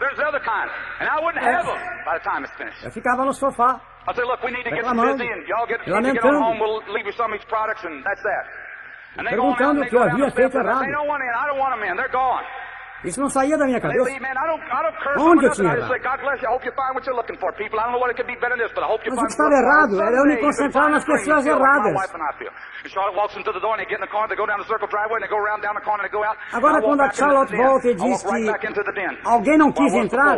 [0.00, 0.70] There's the other kind.
[1.00, 2.82] And I wouldn't have them by the time it's finished.
[2.82, 3.80] Eu ficava no sofá.
[4.06, 6.58] I said, look, we need to get some busy and y'all get, get on home.
[6.60, 8.44] We'll leave you some of these products and that's that.
[9.16, 11.30] And they go on and they go down the steps and they don't want in.
[11.32, 11.96] I don't want them in.
[11.96, 12.44] They're gone.
[13.04, 14.00] Isso não saía da minha cabeça.
[15.18, 15.88] Onde eu tinha errado?
[19.10, 21.94] Mas o que estava errado era eu me concentrar nas pessoas erradas.
[26.52, 28.28] Agora, quando a Charlotte volta e diz que
[29.24, 30.36] alguém não quis entrar,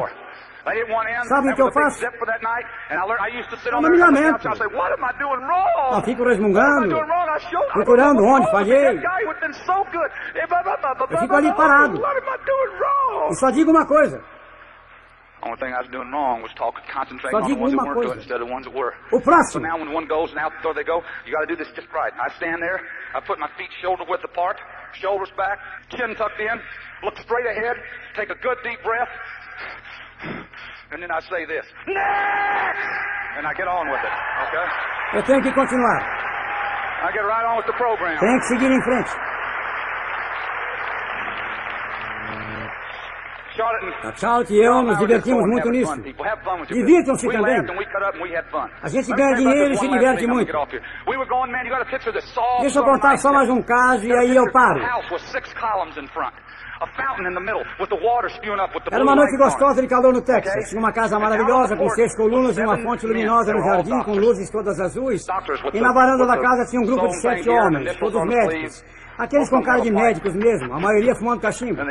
[1.28, 2.04] Sabe o que eu faço?
[2.04, 4.48] Eu não me lamento.
[4.48, 6.96] Não fico resmungando,
[7.72, 8.98] procurando onde falhei.
[11.10, 12.02] Eu fico ali parado.
[13.30, 14.20] E só digo uma coisa.
[15.42, 18.18] Only thing I was doing wrong was talking, concentrating on the ones that weren't good
[18.18, 18.94] instead of the ones that were.
[19.12, 19.52] O próximo.
[19.52, 21.54] So now when one goes and out the door they go, you got to do
[21.54, 22.10] this just right.
[22.18, 22.80] I stand there,
[23.14, 24.58] I put my feet shoulder width apart,
[24.98, 25.60] shoulders back,
[25.94, 26.58] chin tucked in,
[27.04, 27.76] look straight ahead,
[28.16, 29.12] take a good deep breath,
[30.92, 32.86] And then I say this, next!
[33.38, 34.14] And I get on with it,
[34.48, 34.66] okay?
[35.14, 36.00] Eu tenho que continuar.
[37.02, 38.18] I get right on with the program.
[38.18, 39.10] Tenho que seguir em frente.
[44.02, 45.92] A Charlotte e eu nos divertimos muito nisso.
[46.68, 47.56] Divirtam-se também.
[48.82, 50.52] A gente ganha dinheiro e se diverte muito.
[52.60, 54.80] Deixa eu contar só mais um caso e aí eu paro.
[58.92, 60.68] Era uma noite gostosa de calor no Texas.
[60.68, 64.50] Tinha uma casa maravilhosa com seis colunas e uma fonte luminosa no jardim com luzes
[64.50, 65.24] todas azuis.
[65.72, 68.84] E na varanda da casa tinha um grupo de sete homens, todos médicos.
[69.18, 71.82] Aqueles com cara de médicos mesmo, a maioria fumando cachimbo.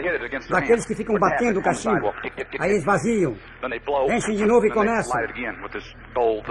[0.50, 2.14] Daqueles que ficam batendo o cachimbo.
[2.60, 3.36] Aí esvaziam,
[4.12, 5.20] enchem de novo e começam.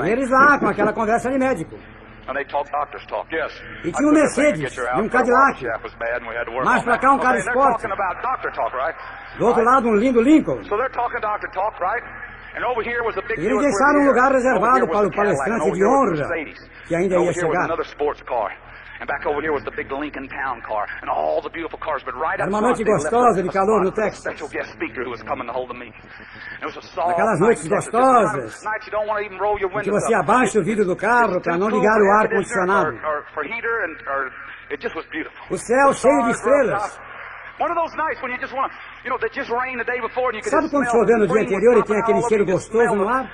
[0.05, 1.79] E eles lá, com aquela conversa de médico.
[3.85, 5.63] E tinha um Mercedes e um Cadillac.
[6.65, 7.87] Mais pra cá um carro esporte.
[9.39, 10.61] Do outro lado um lindo Lincoln.
[13.37, 16.29] E eles deixaram um lugar reservado para o palestrante de honra
[16.87, 17.69] que ainda ia chegar.
[22.41, 24.25] Era uma noite gostosa de calor no Texas.
[27.11, 28.65] Aquelas noites gostosas
[29.67, 32.91] em que você abaixa o vidro do carro para não ligar o ar-condicionado.
[35.51, 37.01] O céu cheio de estrelas.
[40.51, 43.31] Sabe quando choveu no dia anterior e tem aquele cheiro gostoso no ar?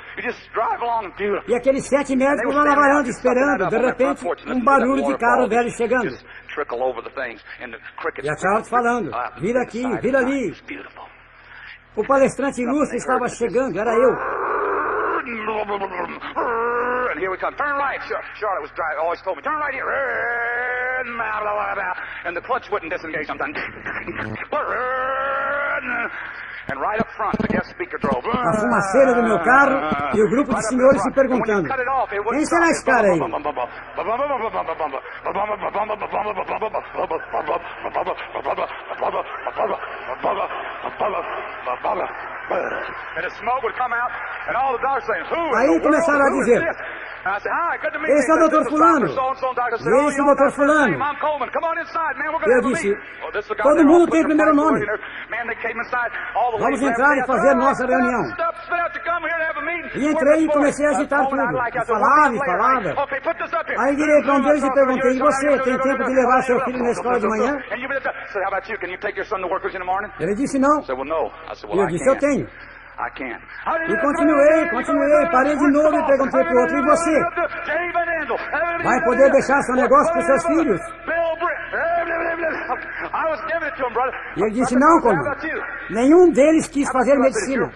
[1.48, 5.70] E aqueles sete médicos lá na varanda esperando, de repente, um barulho de carro velho
[5.70, 6.04] chegando.
[8.22, 9.10] E a Charles falando,
[9.40, 10.52] vira aqui, vira ali.
[11.96, 14.16] O palestrante ilustre estava chegando, era eu.
[17.10, 17.54] And here we come.
[17.56, 18.00] Turn right.
[18.38, 19.90] Charlotte was driving, always told me, turn right here.
[22.24, 23.56] And the clutch wouldn't disengage sometimes.
[26.70, 29.76] A fumaceira do meu carro
[30.14, 31.68] e o grupo de senhores se perguntando:
[32.30, 33.20] quem será esse cara aí?
[45.54, 46.60] Aí começaram a dizer:
[48.08, 48.68] esse é o Dr.
[48.68, 49.06] Fulano.
[49.06, 50.50] Esse é o Dr.
[50.54, 50.98] Fulano.
[52.46, 52.96] Eu disse,
[53.62, 54.80] todo mundo tem primeiro nome.
[56.58, 58.22] Vamos entrar e fazer nossa reunião.
[59.94, 61.36] E entrei e comecei a agitar tudo.
[61.36, 62.94] E falava e falava.
[63.78, 66.78] Aí virei para um deles e perguntei, e você, tem tempo de levar seu filho
[66.82, 67.58] na escola de manhã?
[70.20, 70.80] Ele disse não.
[71.74, 72.48] E eu disse, eu tenho.
[73.88, 77.24] E continuei, continuei, parei de novo e perguntei para o outro, e você?
[78.84, 80.80] Vai poder deixar seu negócio para os seus filhos?
[84.36, 85.22] E ele disse, não, como?
[85.90, 87.70] Nenhum deles quis fazer medicina.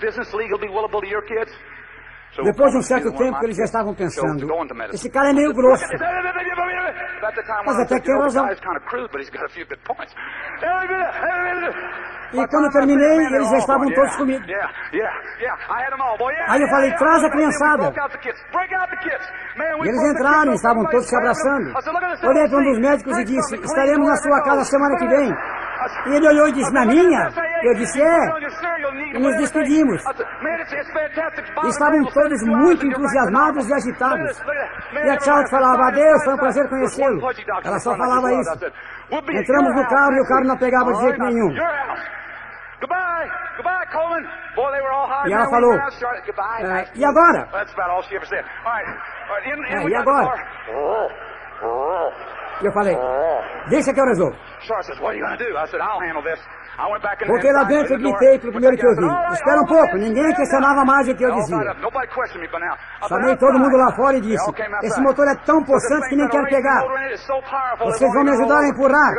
[2.43, 4.47] Depois de um certo tempo eles já estavam pensando,
[4.93, 5.85] esse cara é meio grosso.
[7.65, 8.47] Mas até que tem razão.
[12.33, 14.45] E quando eu terminei, eles já estavam todos comigo.
[16.49, 17.93] Aí eu falei, traz a criançada.
[19.85, 21.73] E eles entraram, estavam todos se abraçando.
[22.27, 25.33] Olhei para um dos médicos e disse, estaremos na sua casa semana que vem.
[26.07, 27.29] E ele olhou e disse, na minha?
[27.63, 28.19] Eu disse, é.
[29.15, 30.03] E nos despedimos.
[31.65, 34.43] Estavam todos muito entusiasmados e agitados.
[34.93, 37.21] E a Charlotte falava, adeus, foi um prazer conhecê-lo.
[37.65, 38.55] Ela só falava isso.
[39.11, 41.55] Entramos no carro e o carro não pegava de jeito nenhum.
[45.27, 47.49] E ela falou, é, e agora?
[49.69, 50.35] É, e agora?
[52.63, 52.97] Eu falei,
[53.69, 54.37] deixa que eu resolvo.
[57.27, 59.07] Porque lá dentro eu gritei para o primeiro que eu vi.
[59.33, 61.57] Espera um pouco, ninguém questionava mais o que eu dizia.
[63.09, 64.45] Chamei todo mundo lá fora e disse,
[64.83, 66.81] esse motor é tão possante que nem quero pegar.
[67.79, 69.13] Vocês vão me ajudar a empurrar.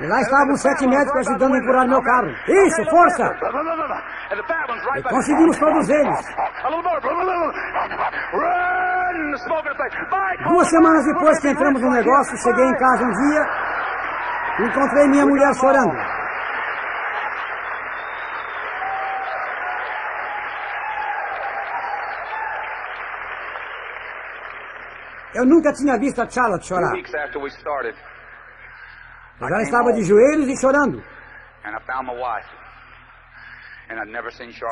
[0.00, 2.28] E lá estavam os sete médicos ajudando a empurrar meu carro.
[2.48, 3.36] Isso, força!
[4.96, 6.36] E conseguimos todos eles.
[10.48, 13.46] Duas semanas depois que entramos no negócio, cheguei em casa um dia
[14.58, 15.96] e encontrei minha mulher chorando.
[25.34, 26.92] Eu nunca tinha visto a Charlotte chorar.
[29.40, 31.02] Mas ela estava de joelhos e chorando.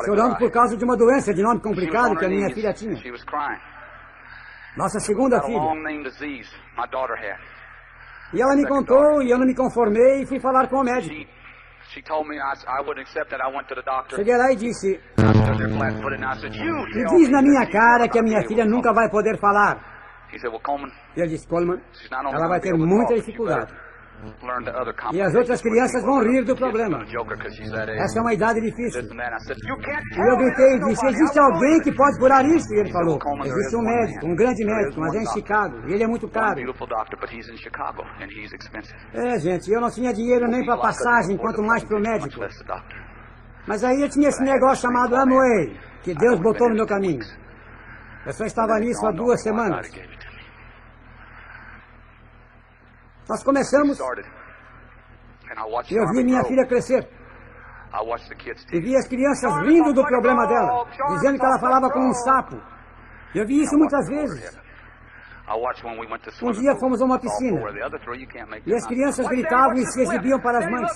[0.05, 2.97] Chorando por causa de uma doença de nome complicado que a minha filha tinha.
[4.77, 5.59] Nossa segunda filha.
[8.35, 11.15] E ela me contou e eu não me conformei e fui falar com o médico.
[14.17, 15.01] Cheguei lá e disse:
[16.95, 19.96] Me diz na minha cara que a minha filha nunca vai poder falar.
[21.17, 21.81] E ele disse, Coleman,
[22.33, 23.73] ela vai ter muita dificuldade.
[25.13, 27.05] E as outras crianças vão rir do problema.
[27.99, 29.03] Essa é uma idade difícil.
[29.03, 32.67] E eu gritei e disse: Existe alguém que pode curar isso?
[32.75, 35.87] E ele falou: Existe um médico, um grande médico, mas é em Chicago.
[35.87, 36.59] E ele é muito caro.
[39.13, 42.41] É, gente, eu não tinha dinheiro nem para passagem, quanto mais para o médico.
[43.67, 47.21] Mas aí eu tinha esse negócio chamado Amway, que Deus botou no meu caminho.
[48.25, 49.87] Eu só estava nisso há duas semanas.
[53.29, 53.99] Nós começamos.
[55.91, 57.09] E eu vi minha filha crescer.
[58.73, 62.61] E vi as crianças rindo do problema dela, dizendo que ela falava como um sapo.
[63.35, 64.59] Eu vi isso muitas vezes.
[66.43, 67.61] Um dia fomos a uma piscina.
[68.67, 70.91] e as crianças gritavam e se exibiam para as mães.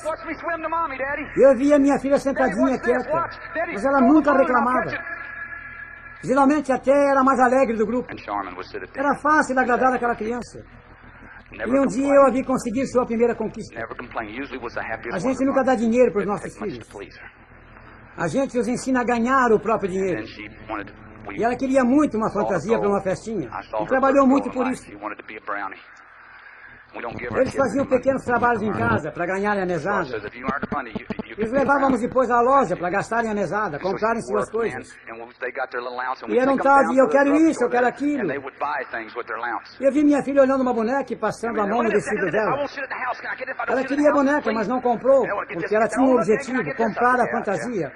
[1.36, 3.31] Eu via minha filha sentadinha quieta,
[3.73, 4.90] mas ela nunca reclamava.
[6.23, 8.09] Geralmente até era mais alegre do grupo.
[8.94, 10.65] Era fácil agradar aquela criança.
[11.52, 13.74] E um dia eu a vi conseguir sua primeira conquista.
[15.12, 16.89] A gente nunca dá dinheiro para os nossos filhos.
[18.16, 20.24] A gente os ensina a ganhar o próprio dinheiro.
[21.32, 23.48] E ela queria muito uma fantasia para uma festinha.
[23.81, 24.86] E trabalhou muito por isso.
[27.37, 30.09] Eles faziam pequenos trabalhos em casa para ganharem a mesada.
[31.39, 34.95] Eles levávamos depois à loja para gastarem a mesada, comprarem suas coisas.
[36.29, 38.31] E era um tal de eu quero isso, eu quero aquilo.
[39.81, 42.67] E eu vi minha filha olhando uma boneca e passando a mão no vestido dela.
[43.69, 47.93] Ela queria a boneca, mas não comprou, porque ela tinha um objetivo, comprar a fantasia.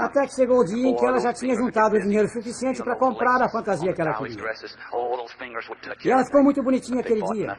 [0.00, 2.96] Até que chegou o dia em que ela já tinha juntado o dinheiro suficiente para
[2.96, 4.42] comprar a fantasia que ela queria.
[6.04, 7.56] E ela ficou muito bonitinha aquele dia.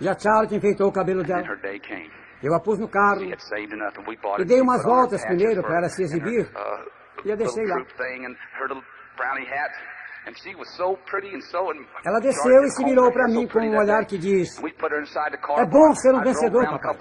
[0.00, 1.44] E a Charlotte enfeitou o cabelo dela.
[2.42, 6.50] Eu a pus no carro e dei umas voltas primeiro para ela se exibir.
[7.24, 7.76] E a deixei lá.
[12.04, 14.56] Ela desceu e se virou para mim com um olhar que diz:
[15.58, 16.96] É bom ser um vencedor, papai.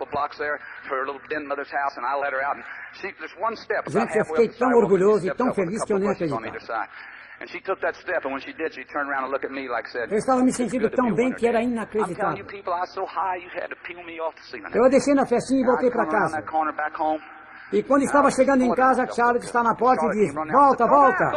[3.91, 6.41] Gente, eu fiquei tão orgulhoso e tão feliz que eu nem acreditava.
[10.14, 12.45] Eu estava me sentindo tão bem que era inacreditável.
[14.73, 16.38] Eu a deixei na festinha e voltei para casa.
[17.72, 21.31] E quando estava chegando em casa, Charlotte está na porta e diz: Volta, volta!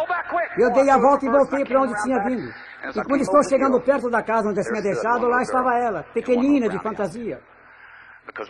[0.59, 2.53] Eu dei a volta e voltei para onde tinha vindo.
[2.95, 6.69] E quando estou chegando perto da casa onde eu tinha deixado, lá estava ela, pequenina,
[6.69, 7.41] de fantasia.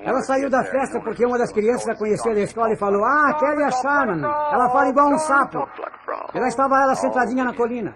[0.01, 3.35] Ela saiu da festa porque uma das crianças a conhecia da escola e falou: Ah,
[3.39, 4.25] Kelly a Shannon.
[4.53, 5.69] Ela fala igual um sapo.
[6.33, 7.95] E lá estava ela sentadinha na colina.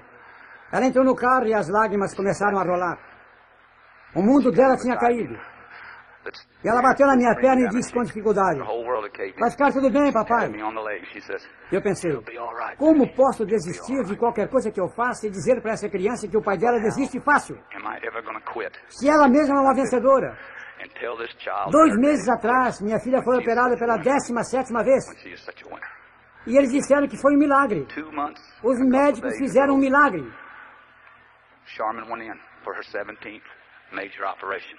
[0.71, 2.99] Ela entrou no carro e as lágrimas começaram a rolar.
[4.15, 5.39] O mundo dela tinha caído.
[6.65, 8.61] E ela bateu na minha perna e disse com dificuldade:
[9.39, 10.51] Vai ficar tudo bem, papai.
[11.73, 12.13] Eu pensei:
[12.77, 16.37] Como posso desistir de qualquer coisa que eu faça e dizer para essa criança que
[16.37, 17.59] o pai dela desiste fácil?
[18.89, 20.37] Se ela mesma é uma vencedora.
[21.71, 25.05] Dois meses atrás, minha filha foi operada pela 17 vez.
[26.47, 27.87] E eles disseram que foi um milagre.
[28.63, 30.25] Os médicos fizeram um milagre.
[31.67, 33.43] Charmin went in for her 17th
[33.93, 34.79] major operation.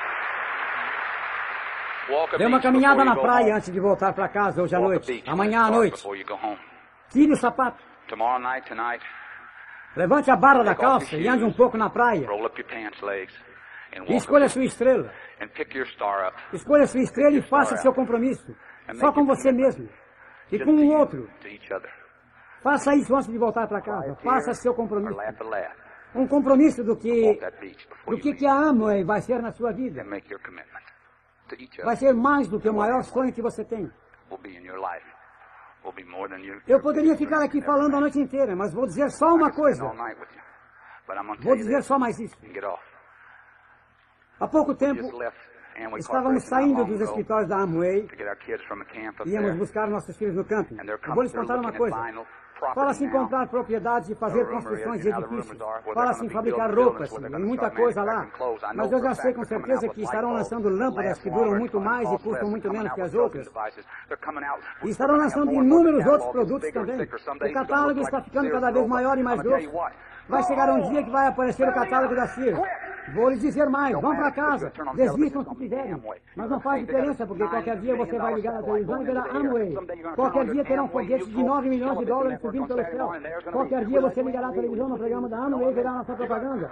[2.37, 5.23] Dê uma caminhada na praia antes de voltar para casa hoje à noite.
[5.27, 6.03] Amanhã à noite.
[7.09, 7.83] Tire o sapato.
[9.95, 12.27] Levante a barra da calça e ande um pouco na praia.
[14.07, 15.11] E escolha sua estrela.
[16.53, 18.55] Escolha sua estrela e faça seu compromisso.
[18.95, 19.89] Só com você mesmo.
[20.51, 21.29] E com o outro.
[22.61, 24.15] Faça isso antes de voltar para casa.
[24.23, 25.17] Faça seu compromisso.
[26.13, 27.39] Um compromisso do que,
[28.05, 30.03] do que, que a Amway vai ser na sua vida
[31.83, 33.91] vai ser mais do que o maior sonho que você tem.
[36.67, 39.83] Eu poderia ficar aqui falando a noite inteira, mas vou dizer só uma coisa.
[41.39, 42.37] Vou dizer só mais isso.
[44.39, 45.01] Há pouco tempo,
[45.97, 48.07] estávamos saindo dos escritórios da Amway,
[49.25, 50.77] íamos buscar nossos filhos no camping.
[50.79, 51.95] Eu vou lhes contar uma coisa.
[52.75, 55.57] Fala-se em comprar propriedades e fazer construções de edifícios.
[55.93, 58.27] Fala-se em fabricar roupas e muita coisa lá.
[58.75, 62.17] Mas eu já sei com certeza que estarão lançando lâmpadas que duram muito mais e
[62.19, 63.49] custam muito menos que as outras.
[64.83, 67.01] E estarão lançando inúmeros outros produtos também.
[67.01, 69.71] O catálogo está ficando cada vez maior e mais grosso.
[70.29, 72.59] Vai chegar um dia que vai aparecer o catálogo da Sears.
[73.13, 76.01] Vou lhes dizer mais, vão para casa, desistam se quiserem.
[76.35, 79.77] Mas não faz diferença, porque qualquer dia você vai ligar a televisão e verá Amway.
[80.15, 83.11] Qualquer dia terá um foguete de 9 milhões de dólares subindo pelo céu.
[83.51, 86.71] Qualquer dia você ligará a televisão no programa da Amway e verá nossa propaganda.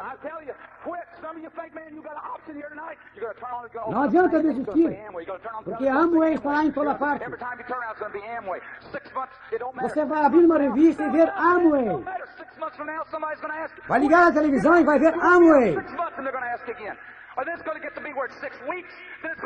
[3.88, 4.98] Não adianta desistir,
[5.64, 7.26] porque a Amway estará em toda parte.
[9.82, 12.04] Você vai abrir uma revista e ver Amway.
[13.88, 15.78] Vai ligar a televisão e vai ver Amway.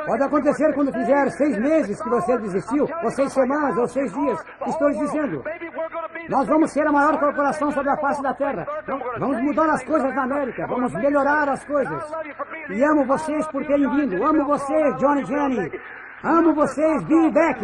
[0.06, 4.44] Pode acontecer quando fizer seis meses que você desistiu, ou seis semanas, ou seis dias.
[4.66, 5.44] Estou lhe dizendo.
[6.30, 8.66] Nós vamos ser a maior corporação sobre a face da Terra.
[9.20, 10.66] Vamos mudar as coisas na América.
[10.66, 12.04] Vamos melhorar as coisas.
[12.70, 14.24] E amo vocês por terem vindo.
[14.24, 15.80] Amo vocês, Johnny Jenny.
[16.24, 17.60] Amo vocês, Billy Beck.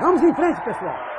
[0.00, 1.15] Vamos em frente, pessoal.